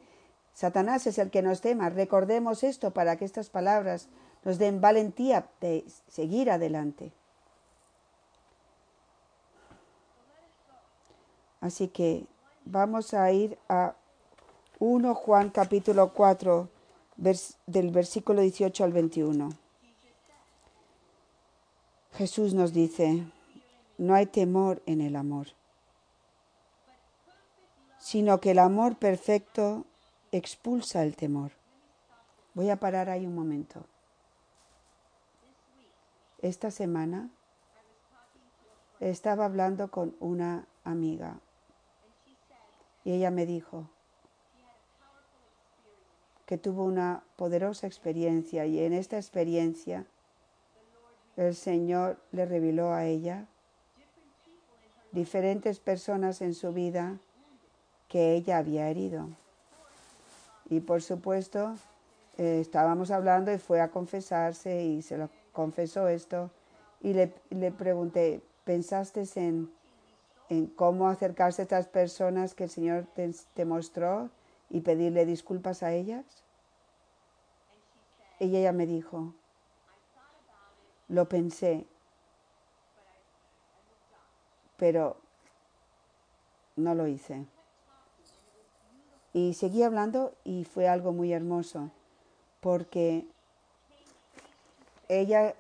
Satanás 0.54 1.08
es 1.08 1.18
el 1.18 1.32
que 1.32 1.42
nos 1.42 1.62
tema. 1.62 1.90
Recordemos 1.90 2.64
esto 2.64 2.92
para 2.92 3.16
que 3.16 3.24
estas 3.24 3.50
palabras 3.50 4.10
nos 4.44 4.58
den 4.58 4.82
valentía 4.82 5.48
de 5.62 5.86
seguir 6.10 6.52
adelante. 6.52 7.14
Así 11.62 11.88
que 11.88 12.26
vamos 12.66 13.14
a 13.14 13.32
ir 13.32 13.58
a 13.70 13.96
1 14.80 15.16
Juan 15.16 15.50
capítulo 15.50 16.14
4 16.14 16.70
del 17.16 17.92
versículo 17.92 18.42
18 18.42 18.84
al 18.84 18.94
21. 18.94 19.50
Jesús 22.14 22.54
nos 22.54 22.74
dice, 22.74 23.24
no 23.98 24.14
hay 24.14 24.26
temor 24.26 24.82
en 24.86 25.00
el 25.02 25.16
amor, 25.16 25.48
sino 28.00 28.40
que 28.40 28.52
el 28.52 28.60
amor 28.60 28.98
perfecto 28.98 29.86
expulsa 30.32 31.04
el 31.04 31.16
temor. 31.16 31.52
Voy 32.54 32.70
a 32.70 32.78
parar 32.78 33.10
ahí 33.10 33.26
un 33.26 33.36
momento. 33.36 33.86
Esta 36.42 36.72
semana 36.72 37.30
estaba 39.00 39.46
hablando 39.46 39.92
con 39.92 40.16
una 40.20 40.66
amiga 40.84 41.40
y 43.04 43.12
ella 43.12 43.32
me 43.32 43.46
dijo 43.46 43.90
que 46.46 46.58
tuvo 46.58 46.84
una 46.84 47.24
poderosa 47.36 47.88
experiencia 47.88 48.66
y 48.66 48.80
en 48.80 48.94
esta 48.94 49.18
experiencia 49.18 50.06
el 51.38 51.56
Señor 51.56 52.20
le 52.32 52.46
reveló 52.46 52.92
a 52.92 53.06
ella 53.06 53.48
diferentes 55.12 55.80
personas 55.80 56.42
en 56.42 56.54
su 56.54 56.74
vida 56.74 57.20
que 58.10 58.34
ella 58.34 58.58
había 58.58 58.90
herido. 58.90 59.30
Y 60.70 60.82
por 60.82 61.02
supuesto, 61.02 61.76
eh, 62.38 62.60
estábamos 62.60 63.12
hablando 63.12 63.54
y 63.54 63.58
fue 63.58 63.80
a 63.80 63.90
confesarse 63.90 64.84
y 64.84 65.02
se 65.02 65.18
lo 65.18 65.30
confesó 65.54 66.10
esto. 66.10 66.52
Y 67.00 67.14
le, 67.14 67.34
le 67.50 67.72
pregunté, 67.72 68.42
¿pensaste 68.66 69.24
en 69.36 69.72
en 70.50 70.66
cómo 70.66 71.08
acercarse 71.08 71.62
a 71.62 71.64
estas 71.64 71.88
personas 71.88 72.56
que 72.56 72.66
el 72.66 72.70
Señor 72.70 73.06
te, 73.54 73.66
mostró 73.66 74.30
y 74.70 74.82
pedirle 74.82 75.26
disculpas 75.26 75.84
a 75.84 75.94
ellas? 75.94 76.26
Y 78.40 78.56
ella 78.56 78.72
me 78.72 78.88
dijo, 78.88 79.34
lo 81.08 81.30
pensé, 81.30 81.86
pero 84.78 85.18
no 86.76 86.96
lo 86.96 87.06
hice. 87.06 87.46
Y 89.34 89.54
seguí 89.54 89.84
hablando 89.84 90.34
y 90.44 90.64
fue 90.66 90.88
algo 90.88 91.12
muy 91.12 91.34
hermoso, 91.34 91.92
porque 92.62 93.26
ella 95.08 95.56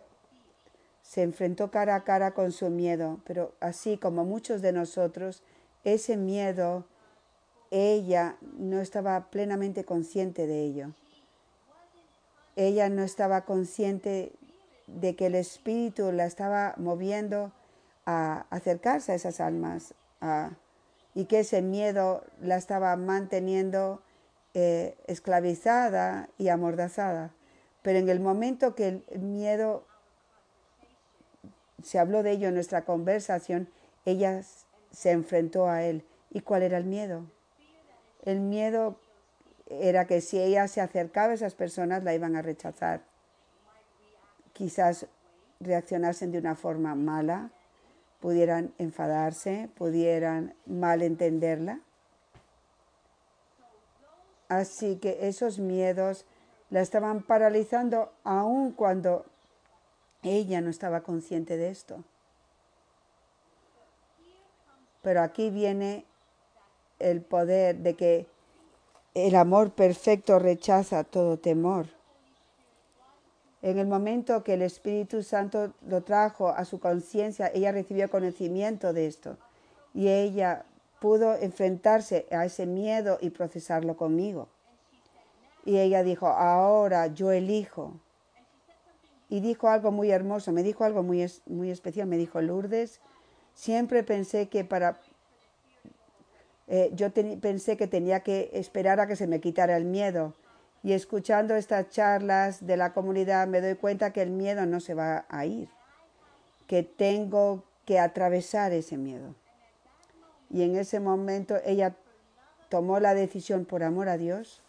se 1.03 1.24
enfrentó 1.24 1.72
cara 1.72 1.95
a 1.95 2.03
cara 2.03 2.34
con 2.36 2.51
su 2.51 2.70
miedo, 2.70 3.20
pero 3.26 3.53
así 3.59 3.97
como 3.97 4.26
muchos 4.26 4.61
de 4.61 4.72
nosotros, 4.72 5.41
ese 5.84 6.17
miedo, 6.17 6.86
ella 7.72 8.38
no 8.57 8.80
estaba 8.80 9.30
plenamente 9.30 9.86
consciente 9.86 10.45
de 10.45 10.63
ello. 10.63 10.91
Ella 12.55 12.89
no 12.89 13.03
estaba 13.03 13.45
consciente 13.45 14.34
de 14.88 15.15
que 15.15 15.28
el 15.28 15.36
Espíritu 15.36 16.11
la 16.11 16.26
estaba 16.26 16.74
moviendo 16.78 17.51
a 18.05 18.45
acercarse 18.49 19.11
a 19.11 19.15
esas 19.15 19.39
almas, 19.39 19.93
a 20.22 20.51
y 21.16 21.26
que 21.26 21.39
ese 21.39 21.62
miedo 21.62 22.24
la 22.41 22.57
estaba 22.57 22.95
manteniendo 22.95 24.01
eh, 24.53 24.97
esclavizada 25.07 26.30
y 26.38 26.49
amordazada. 26.49 27.32
Pero 27.82 27.99
en 27.99 28.10
el 28.10 28.20
momento 28.20 28.76
que 28.76 29.03
el 29.07 29.20
miedo 29.20 29.86
se 31.84 31.99
habló 31.99 32.24
de 32.24 32.32
ello 32.32 32.49
en 32.49 32.55
nuestra 32.55 32.84
conversación, 32.84 33.70
ella 34.05 34.41
se 34.91 35.12
enfrentó 35.12 35.68
a 35.70 35.84
él. 35.84 36.03
¿Y 36.32 36.41
cuál 36.41 36.64
era 36.64 36.78
el 36.78 36.86
miedo? 36.86 37.26
El 38.24 38.39
miedo 38.39 38.99
era 39.68 40.05
que 40.05 40.22
si 40.22 40.39
ella 40.39 40.68
se 40.68 40.82
acercaba 40.82 41.32
a 41.32 41.36
esas 41.36 41.55
personas 41.55 42.03
la 42.03 42.14
iban 42.14 42.36
a 42.36 42.41
rechazar. 42.41 43.01
Quizás 44.53 45.07
reaccionasen 45.60 46.32
de 46.32 46.39
una 46.39 46.55
forma 46.55 46.95
mala, 46.95 47.51
pudieran 48.20 48.74
enfadarse, 48.78 49.70
pudieran 49.78 50.53
malentenderla. 50.65 51.80
Así 54.49 54.97
que 54.97 55.28
esos 55.28 55.59
miedos 55.59 56.26
la 56.70 56.82
estaban 56.82 57.22
paralizando 57.22 58.11
aun 58.24 58.72
cuando 58.72 59.26
ella 60.24 60.61
no 60.61 60.70
estaba 60.70 61.01
consciente 61.01 61.57
de 61.57 61.70
esto. 61.70 62.03
Pero 65.01 65.22
aquí 65.22 65.49
viene 65.49 66.05
el 66.99 67.22
poder 67.22 67.78
de 67.78 67.95
que 67.95 68.28
el 69.13 69.36
amor 69.36 69.72
perfecto 69.72 70.39
rechaza 70.39 71.03
todo 71.03 71.38
temor. 71.38 71.99
En 73.62 73.78
el 73.78 73.88
momento 73.88 74.43
que 74.43 74.53
el 74.53 74.62
Espíritu 74.62 75.22
Santo 75.22 75.74
lo 75.86 76.01
trajo 76.01 76.49
a 76.49 76.64
su 76.64 76.80
conciencia, 76.80 77.51
ella 77.53 77.72
recibió 77.72 78.10
conocimiento 78.10 78.93
de 78.93 79.07
esto 79.07 79.38
y 79.93 80.07
ella 80.07 80.66
pudo 81.01 81.36
enfrentarse 81.36 82.26
a 82.32 82.45
ese 82.45 82.66
miedo 82.66 83.18
y 83.22 83.32
procesarlo 83.32 83.97
conmigo. 83.97 84.47
Y 85.66 85.78
ella 85.78 86.03
dijo, 86.03 86.28
ahora 86.28 87.07
yo 87.07 87.32
elijo. 87.32 87.93
Y 89.30 89.41
dijo 89.41 89.68
algo 89.68 89.91
muy 89.91 90.10
hermoso, 90.10 90.51
me 90.51 90.64
dijo 90.64 90.86
algo 90.86 91.03
muy, 91.03 91.26
muy 91.45 91.70
especial, 91.70 92.07
me 92.07 92.18
dijo, 92.18 92.41
Lourdes, 92.41 93.01
siempre 93.53 94.03
pensé 94.03 94.47
que 94.47 94.64
para... 94.64 94.99
Eh, 96.68 96.91
yo 96.93 97.12
pensé 97.12 97.78
que 97.78 97.88
tenía 97.88 98.22
que 98.22 98.51
esperar 98.53 98.99
a 98.99 99.07
que 99.07 99.16
se 99.16 99.28
me 99.28 99.41
quitara 99.41 99.76
el 99.76 99.86
miedo 99.86 100.34
y 100.84 100.94
escuchando 100.94 101.56
estas 101.56 101.90
charlas 101.90 102.66
de 102.66 102.78
la 102.78 102.94
comunidad 102.94 103.48
me 103.48 103.62
doy 103.62 103.76
cuenta 103.76 104.12
que 104.12 104.22
el 104.22 104.30
miedo 104.30 104.66
no 104.66 104.80
se 104.80 104.94
va 104.94 105.26
a 105.30 105.46
ir, 105.46 105.70
que 106.68 106.84
tengo 106.84 107.64
que 107.86 108.00
atravesar 108.00 108.72
ese 108.72 108.98
miedo. 108.98 109.36
Y 110.50 110.64
en 110.64 110.76
ese 110.76 111.00
momento 111.00 111.58
ella 111.66 111.96
tomó 112.70 113.00
la 113.00 113.14
decisión 113.14 113.66
por 113.66 113.84
amor 113.84 114.10
a 114.10 114.18
Dios, 114.18 114.62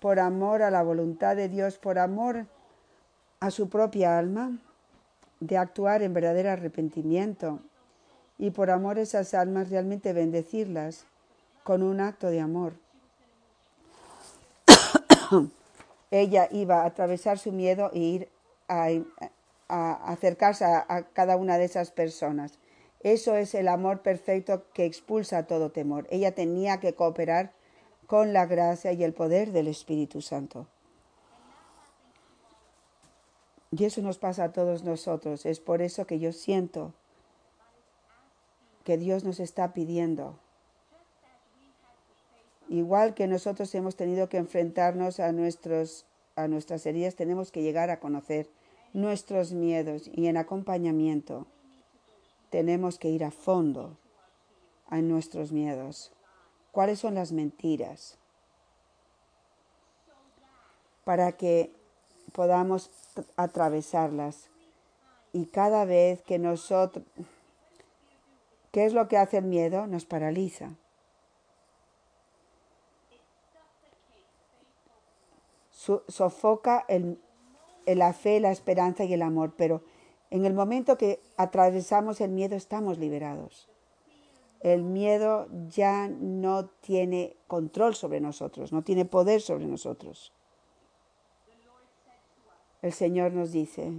por 0.00 0.20
amor 0.20 0.62
a 0.62 0.70
la 0.70 0.82
voluntad 0.82 1.36
de 1.36 1.48
Dios, 1.48 1.78
por 1.78 1.98
amor 1.98 2.46
a 3.40 3.50
su 3.50 3.68
propia 3.68 4.18
alma, 4.18 4.58
de 5.40 5.58
actuar 5.58 6.02
en 6.02 6.14
verdadero 6.14 6.50
arrepentimiento 6.50 7.60
y 8.38 8.50
por 8.50 8.70
amor 8.70 8.98
a 8.98 9.02
esas 9.02 9.34
almas 9.34 9.70
realmente 9.70 10.12
bendecirlas 10.12 11.06
con 11.64 11.82
un 11.82 12.00
acto 12.00 12.28
de 12.28 12.40
amor. 12.40 12.74
Ella 16.10 16.48
iba 16.52 16.82
a 16.82 16.86
atravesar 16.86 17.38
su 17.38 17.52
miedo 17.52 17.90
e 17.92 17.98
ir 17.98 18.28
a, 18.68 18.88
acercarse 19.68 20.64
a, 20.64 21.08
cada 21.12 21.36
una 21.36 21.58
de 21.58 21.64
esas 21.64 21.90
personas. 21.90 22.58
Eso 23.00 23.36
es 23.36 23.54
el 23.54 23.68
amor 23.68 24.00
perfecto 24.00 24.64
que 24.72 24.84
expulsa 24.84 25.46
todo 25.46 25.70
temor. 25.70 26.06
Ella 26.10 26.34
tenía 26.34 26.80
que 26.80 26.94
cooperar 26.94 27.52
con 28.06 28.32
la 28.32 28.46
gracia 28.46 28.92
y 28.92 29.04
el 29.04 29.12
poder 29.12 29.52
del 29.52 29.68
Espíritu 29.68 30.22
Santo. 30.22 30.66
Y 33.70 33.84
eso 33.84 34.00
nos 34.02 34.18
pasa 34.18 34.44
a 34.44 34.52
todos 34.52 34.84
nosotros. 34.84 35.44
Es 35.46 35.58
por 35.60 35.82
eso 35.82 36.06
que 36.06 36.18
yo 36.18 36.32
siento 36.32 36.94
que 38.84 38.96
Dios 38.98 39.24
nos 39.24 39.40
está 39.40 39.72
pidiendo 39.72 40.38
Igual 42.68 43.14
que 43.14 43.26
nosotros 43.26 43.74
hemos 43.74 43.96
tenido 43.96 44.28
que 44.28 44.38
enfrentarnos 44.38 45.20
a, 45.20 45.32
nuestros, 45.32 46.06
a 46.36 46.48
nuestras 46.48 46.86
heridas, 46.86 47.14
tenemos 47.14 47.52
que 47.52 47.62
llegar 47.62 47.90
a 47.90 48.00
conocer 48.00 48.48
nuestros 48.92 49.52
miedos 49.52 50.08
y 50.12 50.28
en 50.28 50.36
acompañamiento 50.36 51.46
tenemos 52.50 52.98
que 52.98 53.08
ir 53.08 53.24
a 53.24 53.30
fondo 53.30 53.98
a 54.88 54.98
nuestros 55.02 55.52
miedos. 55.52 56.12
¿Cuáles 56.70 57.00
son 57.00 57.14
las 57.14 57.32
mentiras? 57.32 58.16
Para 61.04 61.32
que 61.32 61.72
podamos 62.32 62.90
atravesarlas. 63.36 64.50
Y 65.32 65.46
cada 65.46 65.84
vez 65.84 66.22
que 66.22 66.38
nosotros... 66.38 67.04
¿Qué 68.72 68.84
es 68.84 68.92
lo 68.92 69.06
que 69.08 69.18
hace 69.18 69.38
el 69.38 69.44
miedo? 69.44 69.86
Nos 69.86 70.04
paraliza. 70.04 70.70
Sofoca 76.08 76.86
la 77.86 78.12
fe, 78.12 78.40
la 78.40 78.50
esperanza 78.50 79.04
y 79.04 79.12
el 79.12 79.22
amor, 79.22 79.54
pero 79.56 79.82
en 80.30 80.44
el 80.44 80.54
momento 80.54 80.98
que 80.98 81.20
atravesamos 81.36 82.20
el 82.20 82.30
miedo 82.30 82.56
estamos 82.56 82.98
liberados. 82.98 83.68
El 84.60 84.82
miedo 84.82 85.46
ya 85.68 86.08
no 86.08 86.66
tiene 86.66 87.36
control 87.46 87.94
sobre 87.94 88.20
nosotros, 88.20 88.72
no 88.72 88.82
tiene 88.82 89.04
poder 89.04 89.40
sobre 89.42 89.66
nosotros. 89.66 90.32
El 92.80 92.92
Señor 92.92 93.32
nos 93.32 93.52
dice, 93.52 93.92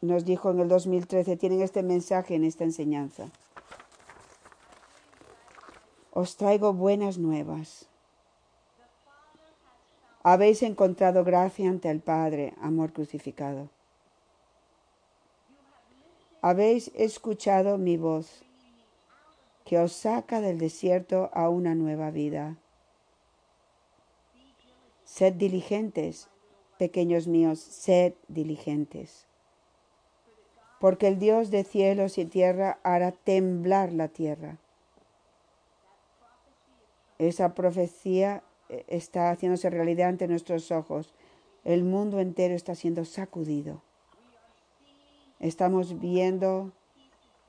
nos 0.00 0.24
dijo 0.24 0.50
en 0.50 0.60
el 0.60 0.68
2013, 0.68 1.36
tienen 1.36 1.62
este 1.62 1.82
mensaje 1.82 2.34
en 2.34 2.44
esta 2.44 2.64
enseñanza. 2.64 3.30
Os 6.12 6.36
traigo 6.36 6.72
buenas 6.72 7.18
nuevas 7.18 7.87
habéis 10.22 10.62
encontrado 10.62 11.24
gracia 11.24 11.68
ante 11.68 11.90
el 11.90 12.00
Padre, 12.00 12.54
amor 12.60 12.92
crucificado. 12.92 13.68
Habéis 16.40 16.90
escuchado 16.94 17.78
mi 17.78 17.96
voz, 17.96 18.42
que 19.64 19.78
os 19.78 19.92
saca 19.92 20.40
del 20.40 20.58
desierto 20.58 21.30
a 21.32 21.48
una 21.48 21.74
nueva 21.74 22.10
vida. 22.10 22.56
Sed 25.04 25.34
diligentes, 25.34 26.28
pequeños 26.78 27.26
míos, 27.26 27.58
sed 27.58 28.14
diligentes. 28.28 29.26
Porque 30.80 31.08
el 31.08 31.18
Dios 31.18 31.50
de 31.50 31.64
cielos 31.64 32.18
y 32.18 32.24
tierra 32.24 32.78
hará 32.82 33.12
temblar 33.12 33.92
la 33.92 34.08
tierra. 34.08 34.58
Esa 37.18 37.54
profecía 37.54 38.44
está 38.86 39.30
haciéndose 39.30 39.70
realidad 39.70 40.08
ante 40.08 40.28
nuestros 40.28 40.70
ojos. 40.70 41.14
El 41.64 41.84
mundo 41.84 42.20
entero 42.20 42.54
está 42.54 42.74
siendo 42.74 43.04
sacudido. 43.04 43.82
Estamos 45.40 46.00
viendo 46.00 46.72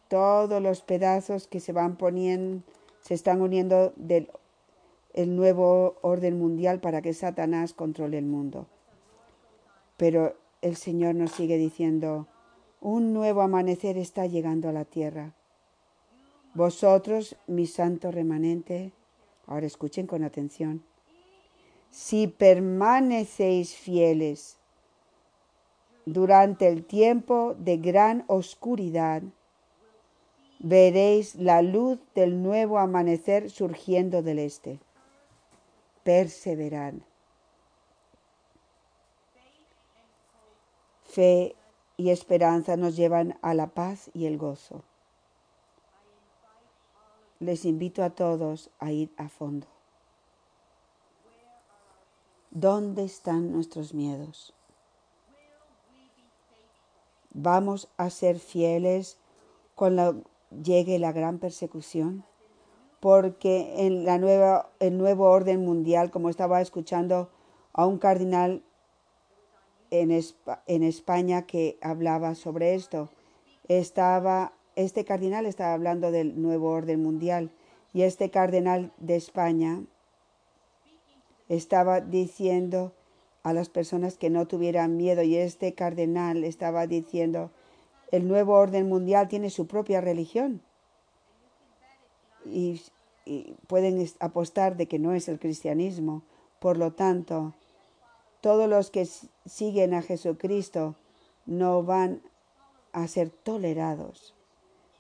todos 0.08 0.62
los 0.62 0.82
pedazos 0.82 1.48
que 1.48 1.60
se 1.60 1.72
van 1.72 1.96
poniendo, 1.96 2.64
se 3.02 3.14
están 3.14 3.42
uniendo 3.42 3.94
del 3.96 4.30
el 5.14 5.36
nuevo 5.36 5.98
orden 6.02 6.38
mundial 6.38 6.80
para 6.80 7.02
que 7.02 7.14
Satanás 7.14 7.74
controle 7.74 8.18
el 8.18 8.26
mundo. 8.26 8.68
Pero 9.98 10.36
el 10.62 10.76
Señor 10.76 11.16
nos 11.16 11.32
sigue 11.32 11.58
diciendo, 11.58 12.28
un 12.80 13.14
nuevo 13.14 13.42
amanecer 13.42 13.98
está 13.98 14.28
llegando 14.28 14.70
a 14.70 14.72
la 14.72 14.86
tierra. 14.86 15.34
Vosotros, 16.54 17.36
mi 17.48 17.66
santo 17.66 18.12
remanente, 18.12 18.92
ahora 19.46 19.66
escuchen 19.66 20.08
con 20.08 20.24
atención, 20.24 20.84
si 21.90 22.28
permanecéis 22.28 23.76
fieles 23.76 24.58
durante 26.06 26.68
el 26.68 26.86
tiempo 26.86 27.56
de 27.58 27.78
gran 27.78 28.24
oscuridad, 28.28 29.22
veréis 30.60 31.36
la 31.36 31.62
luz 31.62 32.00
del 32.16 32.42
nuevo 32.42 32.80
amanecer 32.80 33.50
surgiendo 33.50 34.22
del 34.22 34.40
este. 34.40 34.80
Perseverad. 36.04 36.94
Fe 41.04 41.56
y 41.98 42.12
esperanza 42.12 42.78
nos 42.78 42.96
llevan 42.96 43.38
a 43.42 43.54
la 43.54 43.68
paz 43.68 44.10
y 44.14 44.26
el 44.26 44.38
gozo. 44.38 44.84
Les 47.40 47.66
invito 47.66 48.04
a 48.04 48.10
todos 48.12 48.70
a 48.80 48.92
ir 48.92 49.12
a 49.18 49.30
fondo. 49.30 49.79
¿Dónde 52.52 53.04
están 53.04 53.52
nuestros 53.52 53.94
miedos? 53.94 54.54
Vamos 57.32 57.90
a 57.98 58.10
ser 58.10 58.40
fieles 58.40 59.18
cuando 59.76 60.24
llegue 60.64 60.98
la 60.98 61.12
gran 61.12 61.38
persecución. 61.38 62.26
porque 63.00 63.86
en 63.86 64.04
la 64.04 64.18
nueva, 64.18 64.70
el 64.82 64.98
nuevo 64.98 65.30
orden 65.30 65.64
mundial, 65.64 66.12
como 66.12 66.30
estaba 66.30 66.60
escuchando 66.60 67.30
a 67.72 67.86
un 67.86 67.98
cardenal 67.98 68.62
en, 69.90 70.12
en 70.68 70.84
España 70.84 71.44
que 71.44 71.78
hablaba 71.82 72.36
sobre 72.36 72.76
esto, 72.76 73.10
estaba, 73.70 74.52
este 74.76 75.06
cardenal 75.06 75.46
estaba 75.46 75.74
hablando 75.74 76.12
del 76.12 76.42
nuevo 76.42 76.72
orden 76.72 77.02
mundial 77.02 77.52
y 77.94 78.02
este 78.02 78.32
cardenal 78.32 78.92
de 78.98 79.16
España 79.16 79.82
estaba 81.50 82.02
diciendo 82.02 82.94
a 83.44 83.54
las 83.54 83.70
personas 83.70 84.18
que 84.18 84.30
no 84.30 84.48
tuvieran 84.48 84.98
miedo 84.98 85.24
y 85.24 85.36
este 85.36 85.74
cardenal 85.74 86.44
estaba 86.44 86.88
diciendo 86.88 87.52
el 88.12 88.28
nuevo 88.28 88.54
orden 88.54 88.88
mundial 88.88 89.28
tiene 89.28 89.50
su 89.50 89.68
propia 89.68 90.02
religión 90.02 90.62
y, 92.46 92.82
pueden 93.68 94.04
apostar 94.20 94.76
de 94.76 94.88
que 94.88 94.98
no 94.98 95.14
es 95.14 95.30
el 95.30 95.38
cristianismo. 95.38 96.24
Por 96.60 96.78
lo 96.78 96.94
tanto, 96.94 97.54
todos 98.42 98.68
los 98.68 98.90
que 98.90 99.08
siguen 99.46 99.94
a 99.94 100.02
Jesucristo 100.02 100.96
no 101.46 101.84
van 101.84 102.24
a 102.92 103.08
ser 103.08 103.30
tolerados 103.30 104.34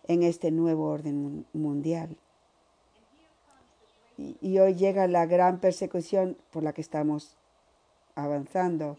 en 0.07 0.21
este 0.21 0.51
nuevo 0.51 0.89
orden 0.89 1.47
mundial. 1.53 2.17
Y, 4.19 4.59
hoy 4.59 4.75
llega 4.75 5.07
la 5.07 5.25
gran 5.25 5.61
persecución 5.61 6.35
por 6.51 6.61
la 6.61 6.73
que 6.73 6.81
estamos 6.81 7.37
avanzando. 8.15 8.97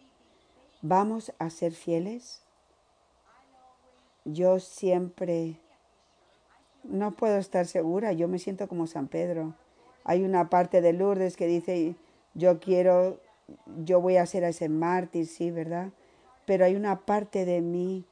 ¿Vamos 0.81 1.35
a 1.39 1.51
ser 1.51 1.73
fieles? 1.73 2.41
Yo 4.25 4.61
siempre 4.61 5.57
no 6.85 7.11
puedo 7.11 7.37
estar 7.37 7.67
segura, 7.67 8.13
yo 8.13 8.29
me 8.29 8.39
siento 8.39 8.67
como 8.67 8.87
San 8.87 9.09
Pedro. 9.09 9.55
Hay 10.05 10.25
una 10.25 10.49
parte 10.49 10.81
de 10.81 10.95
Lourdes 10.95 11.37
que 11.37 11.47
dice, 11.47 11.97
yo 12.33 12.59
quiero, 12.59 13.21
yo 13.85 14.01
voy 14.01 14.17
a 14.17 14.25
ser 14.25 14.45
ese 14.45 14.71
mártir, 14.71 15.27
sí, 15.27 15.51
¿verdad? 15.51 15.91
Pero 16.47 16.65
hay 16.65 16.77
una 16.77 17.01
parte 17.01 17.45
de 17.45 17.61
mí 17.61 18.07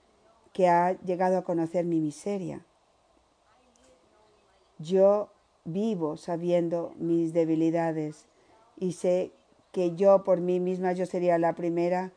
que 0.52 0.68
ha 0.68 0.92
llegado 1.00 1.38
a 1.38 1.44
conocer 1.44 1.86
mi 1.86 2.00
miseria. 2.00 2.66
Yo 4.78 5.30
vivo 5.72 6.16
sabiendo 6.16 6.92
mis 6.96 7.32
debilidades 7.32 8.26
y 8.76 8.92
sé 8.92 9.32
que 9.72 9.94
yo 9.94 10.24
por 10.24 10.40
mí 10.40 10.60
misma 10.60 10.92
yo 10.92 11.06
sería 11.06 11.38
la 11.38 11.54
primera 11.54 12.10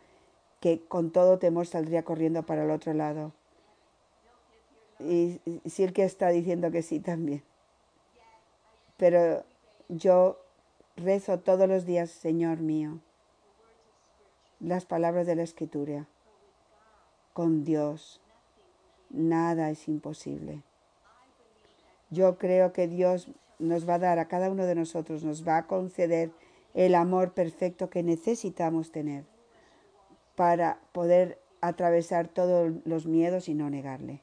que 0.59 0.79
con 0.79 1.11
todo 1.11 1.39
temor 1.39 1.67
saldría 1.67 2.03
corriendo 2.03 2.43
para 2.43 2.63
el 2.63 2.71
otro 2.71 2.93
lado. 2.93 3.33
Y 4.99 5.41
si 5.65 5.83
el 5.83 5.93
que 5.93 6.03
está 6.03 6.29
diciendo 6.29 6.71
que 6.71 6.83
sí 6.83 6.99
también. 6.99 7.43
Pero 8.97 9.43
yo 9.89 10.37
rezo 10.95 11.39
todos 11.39 11.67
los 11.67 11.85
días, 11.85 12.11
Señor 12.11 12.59
mío, 12.59 12.99
las 14.59 14.85
palabras 14.85 15.25
de 15.25 15.35
la 15.35 15.43
Escritura. 15.43 16.07
Con 17.33 17.63
Dios 17.63 18.21
nada 19.09 19.71
es 19.71 19.87
imposible. 19.87 20.61
Yo 22.11 22.37
creo 22.37 22.73
que 22.73 22.87
Dios 22.87 23.31
nos 23.57 23.87
va 23.87 23.95
a 23.95 23.99
dar 23.99 24.19
a 24.19 24.27
cada 24.27 24.51
uno 24.51 24.65
de 24.65 24.75
nosotros, 24.75 25.23
nos 25.23 25.47
va 25.47 25.57
a 25.57 25.67
conceder 25.67 26.31
el 26.73 26.95
amor 26.95 27.33
perfecto 27.33 27.89
que 27.89 28.03
necesitamos 28.03 28.91
tener 28.91 29.23
para 30.35 30.79
poder 30.91 31.39
atravesar 31.61 32.27
todos 32.27 32.73
los 32.85 33.05
miedos 33.05 33.49
y 33.49 33.53
no 33.53 33.69
negarle. 33.69 34.21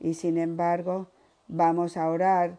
Y 0.00 0.14
sin 0.14 0.38
embargo, 0.38 1.08
vamos 1.48 1.96
a 1.96 2.08
orar 2.08 2.58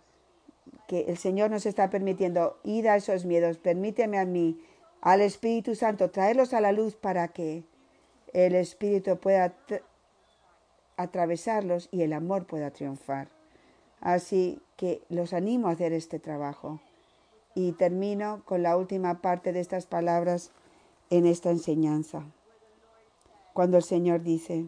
que 0.88 1.01
el 1.01 1.17
Señor 1.17 1.51
nos 1.51 1.65
está 1.65 1.89
permitiendo 1.89 2.59
ir 2.63 2.89
a 2.89 2.95
esos 2.95 3.25
miedos. 3.25 3.57
Permíteme 3.57 4.17
a 4.17 4.25
mí, 4.25 4.59
al 5.01 5.21
Espíritu 5.21 5.75
Santo, 5.75 6.09
traerlos 6.09 6.53
a 6.53 6.61
la 6.61 6.71
luz 6.71 6.95
para 6.95 7.27
que 7.30 7.63
el 8.34 8.55
Espíritu 8.55 9.17
pueda 9.17 9.53
atravesarlos 10.97 11.88
y 11.91 12.01
el 12.01 12.13
amor 12.13 12.45
pueda 12.45 12.71
triunfar. 12.71 13.38
Así 14.02 14.62
que 14.78 15.02
los 15.10 15.34
animo 15.34 15.68
a 15.68 15.72
hacer 15.72 15.93
este 15.93 16.20
trabajo. 16.20 16.80
Y 17.56 17.74
termino 17.74 18.43
con 18.45 18.64
la 18.64 18.78
última 18.78 19.22
parte 19.22 19.52
de 19.52 19.60
estas 19.60 19.86
palabras 19.86 20.52
en 21.10 21.26
esta 21.26 21.50
enseñanza. 21.50 22.24
Cuando 23.54 23.78
el 23.78 23.84
Señor 23.84 24.22
dice, 24.22 24.68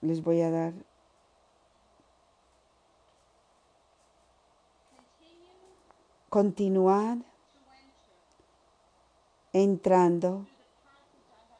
les 0.00 0.22
voy 0.22 0.40
a 0.40 0.50
dar 0.50 0.72
continuad 6.28 7.18
entrando 9.52 10.46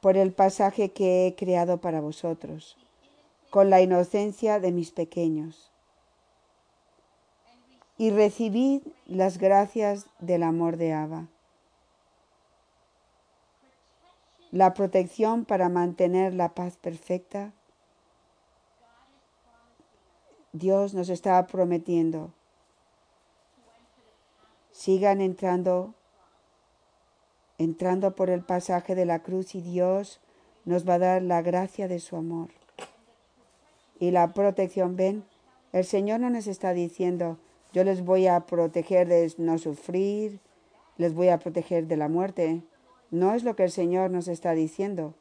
por 0.01 0.17
el 0.17 0.33
pasaje 0.33 0.93
que 0.93 1.27
he 1.27 1.35
creado 1.37 1.77
para 1.79 2.01
vosotros, 2.01 2.77
con 3.53 3.68
la 3.68 3.82
inocencia 3.82 4.61
de 4.61 4.72
mis 4.72 4.92
pequeños 4.92 5.70
y 7.98 8.09
recibid 8.09 8.80
las 9.05 9.36
gracias 9.36 10.07
del 10.20 10.42
amor 10.42 10.78
de 10.78 10.94
Abba. 10.94 11.28
La 14.53 14.72
protección 14.72 15.44
para 15.44 15.68
mantener 15.68 16.32
la 16.32 16.55
paz 16.55 16.78
perfecta. 16.78 17.53
Dios 20.53 20.94
nos 20.94 21.11
está 21.11 21.46
prometiendo. 21.46 22.32
Sigan 24.70 25.20
entrando, 25.20 25.92
entrando 27.59 28.16
por 28.16 28.30
el 28.30 28.42
pasaje 28.42 28.94
de 28.94 29.05
la 29.05 29.18
cruz 29.18 29.55
y 29.55 29.61
Dios 29.61 30.20
nos 30.64 30.88
va 30.88 30.94
a 30.94 31.00
dar 31.00 31.22
la 31.22 31.42
gracia 31.42 31.86
de 31.86 32.00
su 32.00 32.16
amor. 32.16 32.62
Y 34.03 34.11
la 34.11 34.34
protección, 34.34 34.96
ven, 34.96 35.22
el 35.72 35.84
Señor 35.84 36.18
no 36.18 36.28
nos 36.28 36.48
está 36.48 36.72
diciendo, 36.72 37.38
yo 37.72 37.84
les 37.84 38.05
voy 38.05 38.26
a 38.26 38.40
proteger 38.46 39.07
de 39.07 39.32
no 39.38 39.59
sufrir, 39.59 40.40
les 40.96 41.14
voy 41.14 41.28
a 41.28 41.38
proteger 41.38 41.86
de 41.86 41.96
la 41.96 42.09
muerte. 42.09 42.62
No 43.12 43.32
es 43.32 43.44
lo 43.44 43.55
que 43.55 43.62
el 43.62 43.70
Señor 43.70 44.11
nos 44.11 44.26
está 44.26 44.55
diciendo. 44.55 45.14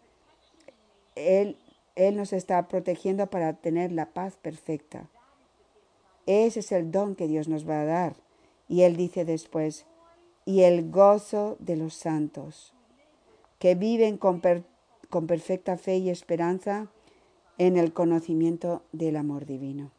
Él, 1.13 1.59
Él 1.95 2.15
nos 2.15 2.34
está 2.34 2.67
protegiendo 2.67 3.27
para 3.27 3.53
tener 3.53 3.91
la 3.91 4.07
paz 4.07 4.38
perfecta. 4.38 5.07
Ese 6.25 6.61
es 6.61 6.71
el 6.71 6.89
don 6.89 7.13
que 7.13 7.27
Dios 7.27 7.47
nos 7.47 7.69
va 7.69 7.82
a 7.82 7.86
dar. 7.86 8.15
Y 8.67 8.82
Él 8.82 8.95
dice 8.95 9.25
después, 9.25 9.86
y 10.43 10.63
el 10.63 10.89
gozo 10.89 11.55
de 11.59 11.75
los 11.75 11.93
santos, 11.93 12.73
que 13.59 13.75
viven 13.75 14.17
con, 14.17 14.41
con 15.11 15.27
perfecta 15.27 15.77
fe 15.77 15.97
y 15.97 16.09
esperanza 16.09 16.89
en 17.62 17.78
el 17.78 17.93
conocimiento 17.93 18.82
del 18.91 19.16
amor 19.16 19.45
divino. 19.45 19.91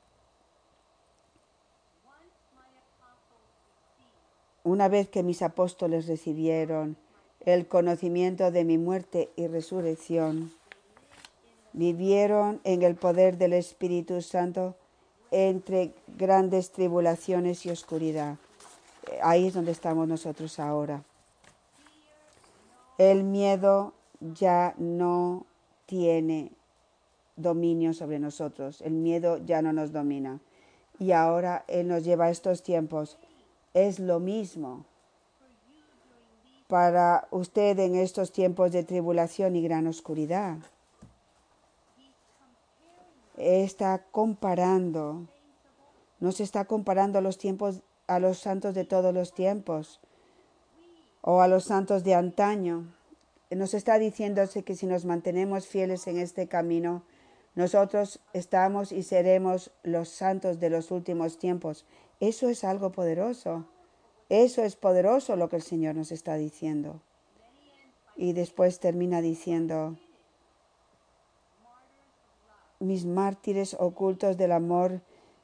Una 4.64 4.88
vez 4.88 5.08
que 5.08 5.22
mis 5.22 5.42
apóstoles 5.42 6.08
recibieron 6.08 6.96
el 7.38 7.68
conocimiento 7.68 8.50
de 8.50 8.64
mi 8.64 8.78
muerte 8.78 9.30
y 9.36 9.46
resurrección, 9.46 10.50
vivieron 11.72 12.60
en 12.64 12.82
el 12.82 12.96
poder 12.96 13.38
del 13.38 13.52
Espíritu 13.52 14.22
Santo 14.22 14.74
entre 15.30 15.94
grandes 16.18 16.72
tribulaciones 16.72 17.64
y 17.64 17.70
oscuridad. 17.70 18.38
Ahí 19.22 19.46
es 19.46 19.54
donde 19.54 19.70
estamos 19.70 20.08
nosotros 20.08 20.58
ahora. 20.58 21.04
El 22.98 23.22
miedo 23.22 23.92
ya 24.20 24.74
no 24.78 25.46
tiene 25.86 26.50
dominio 27.36 27.94
sobre 27.94 28.18
nosotros. 28.18 28.80
El 28.82 28.92
miedo 28.92 29.38
ya 29.44 29.62
no 29.62 29.72
nos 29.72 29.92
domina. 29.92 30.40
Y 30.98 31.12
ahora 31.12 31.64
Él 31.68 31.88
nos 31.88 32.04
lleva 32.04 32.26
a 32.26 32.30
estos 32.30 32.62
tiempos 32.62 33.18
es 33.74 33.98
lo 33.98 34.20
mismo 34.20 34.84
para 36.68 37.26
usted 37.30 37.78
en 37.78 37.96
estos 37.96 38.32
tiempos 38.32 38.72
de 38.72 38.84
tribulación 38.84 39.56
y 39.56 39.62
gran 39.62 39.86
oscuridad. 39.86 40.58
Está 43.36 44.04
comparando, 44.10 45.26
no 46.20 46.32
se 46.32 46.42
está 46.42 46.64
comparando 46.64 47.18
a 47.18 47.22
los 47.22 47.38
tiempos 47.38 47.82
a 48.06 48.18
los 48.18 48.38
santos 48.38 48.74
de 48.74 48.84
todos 48.84 49.14
los 49.14 49.32
tiempos 49.32 50.00
o 51.22 51.40
a 51.40 51.48
los 51.48 51.64
santos 51.64 52.04
de 52.04 52.14
antaño. 52.14 52.84
Nos 53.50 53.74
está 53.74 53.98
diciéndose 53.98 54.64
que 54.64 54.76
si 54.76 54.86
nos 54.86 55.04
mantenemos 55.04 55.66
fieles 55.66 56.06
en 56.06 56.18
este 56.18 56.48
camino, 56.48 57.02
nosotros 57.54 58.20
estamos 58.32 58.92
y 58.92 59.02
seremos 59.02 59.70
los 59.82 60.08
santos 60.08 60.58
de 60.58 60.70
los 60.70 60.90
últimos 60.90 61.38
tiempos 61.38 61.84
eso 62.22 62.48
es 62.48 62.62
algo 62.62 62.92
poderoso. 62.92 63.66
Eso 64.28 64.62
es 64.62 64.76
poderoso 64.76 65.34
lo 65.34 65.48
que 65.48 65.56
el 65.56 65.62
Señor 65.62 65.96
nos 65.96 66.12
está 66.12 66.36
diciendo. 66.36 67.00
Y 68.14 68.32
después 68.32 68.78
termina 68.78 69.20
diciendo, 69.20 69.96
mis 72.78 73.06
mártires 73.06 73.74
ocultos 73.76 74.36
del 74.36 74.52
amor 74.52 75.00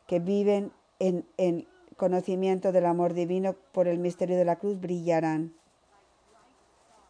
que 0.07 0.21
viven 0.21 0.71
en, 1.01 1.27
en 1.37 1.67
conocimiento 1.97 2.71
del 2.71 2.87
amor 2.87 3.13
divino 3.13 3.57
por 3.73 3.89
el 3.89 3.99
misterio 3.99 4.37
de 4.37 4.45
la 4.45 4.55
cruz 4.55 4.81
brillarán 4.81 5.55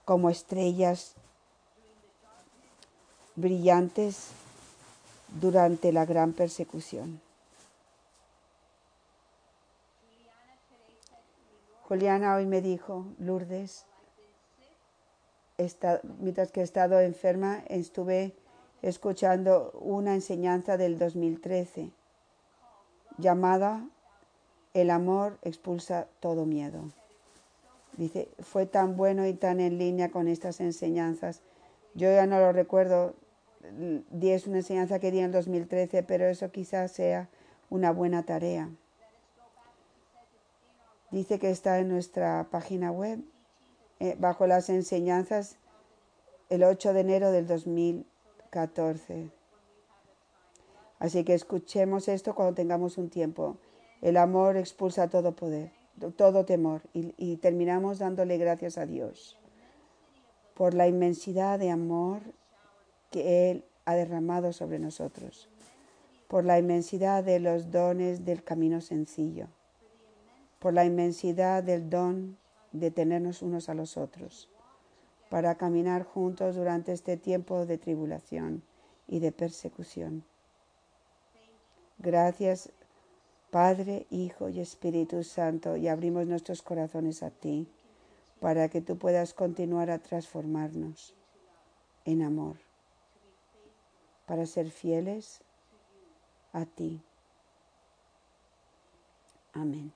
como 0.07 0.30
estrellas 0.30 1.14
brillantes 3.36 4.30
durante 5.28 5.92
la 5.92 6.04
gran 6.06 6.32
persecución. 6.32 7.20
Juliana 11.84 12.36
hoy 12.36 12.44
me 12.44 12.60
dijo, 12.60 13.06
Lourdes, 13.18 13.86
mientras 16.18 16.52
que 16.52 16.60
he 16.60 16.64
estado 16.64 17.00
enferma, 17.00 17.62
estuve 17.68 18.34
escuchando 18.82 19.72
una 19.80 20.14
enseñanza 20.14 20.76
del 20.76 20.98
2013 20.98 21.90
llamada 23.16 23.84
El 24.74 24.90
amor 24.90 25.38
expulsa 25.42 26.06
todo 26.20 26.46
miedo. 26.46 26.84
Dice, 27.96 28.28
fue 28.40 28.66
tan 28.66 28.96
bueno 28.96 29.26
y 29.26 29.34
tan 29.34 29.58
en 29.58 29.78
línea 29.78 30.10
con 30.10 30.28
estas 30.28 30.60
enseñanzas. 30.60 31.40
Yo 31.94 32.12
ya 32.12 32.26
no 32.26 32.38
lo 32.38 32.52
recuerdo, 32.52 33.14
di 34.10 34.30
es 34.30 34.46
una 34.46 34.58
enseñanza 34.58 34.98
que 34.98 35.10
di 35.10 35.18
en 35.18 35.26
el 35.26 35.32
2013, 35.32 36.02
pero 36.02 36.26
eso 36.26 36.50
quizás 36.50 36.92
sea 36.92 37.28
una 37.70 37.92
buena 37.92 38.24
tarea. 38.24 38.70
Dice 41.10 41.38
que 41.38 41.50
está 41.50 41.78
en 41.78 41.88
nuestra 41.88 42.48
página 42.50 42.90
web, 42.92 43.20
eh, 44.00 44.16
bajo 44.18 44.46
las 44.46 44.68
enseñanzas, 44.68 45.56
el 46.50 46.64
8 46.64 46.92
de 46.92 47.00
enero 47.00 47.30
del 47.30 47.46
2014. 47.46 49.30
Así 50.98 51.24
que 51.24 51.34
escuchemos 51.34 52.08
esto 52.08 52.34
cuando 52.34 52.54
tengamos 52.54 52.98
un 52.98 53.08
tiempo. 53.08 53.56
El 54.02 54.16
amor 54.16 54.56
expulsa 54.56 55.08
todo 55.08 55.34
poder, 55.34 55.72
todo 56.16 56.44
temor, 56.44 56.82
y, 56.92 57.14
y 57.16 57.36
terminamos 57.36 57.98
dándole 57.98 58.36
gracias 58.36 58.78
a 58.78 58.86
Dios 58.86 59.38
por 60.58 60.74
la 60.74 60.88
inmensidad 60.88 61.56
de 61.60 61.70
amor 61.70 62.20
que 63.11 63.50
Él 63.50 63.64
ha 63.84 63.94
derramado 63.94 64.52
sobre 64.52 64.78
nosotros, 64.78 65.48
por 66.28 66.44
la 66.44 66.59
inmensidad 66.59 67.24
de 67.24 67.40
los 67.40 67.70
dones 67.70 68.24
del 68.24 68.42
camino 68.44 68.80
sencillo 68.80 69.48
por 70.59 70.74
la 70.74 70.84
inmensidad 70.84 71.62
del 71.62 71.88
don 71.88 72.36
de 72.72 72.90
tenernos 72.90 73.42
unos 73.42 73.68
a 73.68 73.74
los 73.74 73.96
otros, 73.96 74.48
para 75.30 75.54
caminar 75.56 76.04
juntos 76.04 76.56
durante 76.56 76.92
este 76.92 77.16
tiempo 77.16 77.66
de 77.66 77.78
tribulación 77.78 78.62
y 79.06 79.20
de 79.20 79.32
persecución. 79.32 80.24
Gracias, 81.98 82.70
Padre, 83.50 84.06
Hijo 84.11 84.48
y 84.48 84.61
Espíritu 84.61 85.22
Santo, 85.22 85.76
y 85.76 85.88
abrimos 85.88 86.26
nuestros 86.26 86.62
corazones 86.62 87.22
a 87.22 87.30
ti, 87.30 87.68
para 88.40 88.68
que 88.68 88.80
tú 88.80 88.98
puedas 88.98 89.34
continuar 89.34 89.90
a 89.90 89.98
transformarnos 89.98 91.14
en 92.04 92.22
amor, 92.22 92.56
para 94.28 94.46
ser 94.46 94.70
fieles 94.70 95.42
a 96.52 96.64
ti. 96.66 97.00
Amén. 99.54 99.92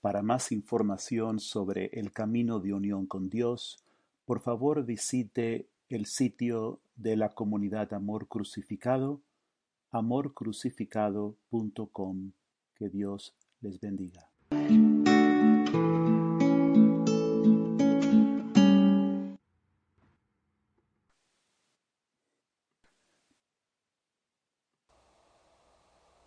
Para 0.00 0.22
más 0.22 0.50
información 0.52 1.38
sobre 1.38 1.90
el 1.92 2.10
camino 2.12 2.60
de 2.60 2.72
unión 2.72 3.04
con 3.06 3.28
Dios, 3.28 3.84
por 4.24 4.40
favor 4.40 4.86
visite 4.86 5.68
el 5.90 6.06
sitio 6.06 6.80
de 6.96 7.16
la 7.16 7.34
comunidad 7.34 7.92
Amor 7.92 8.26
Crucificado, 8.26 9.20
amorcrucificado.com. 9.90 12.32
Que 12.74 12.88
Dios 12.88 13.34
les 13.60 13.78
bendiga. 13.80 14.30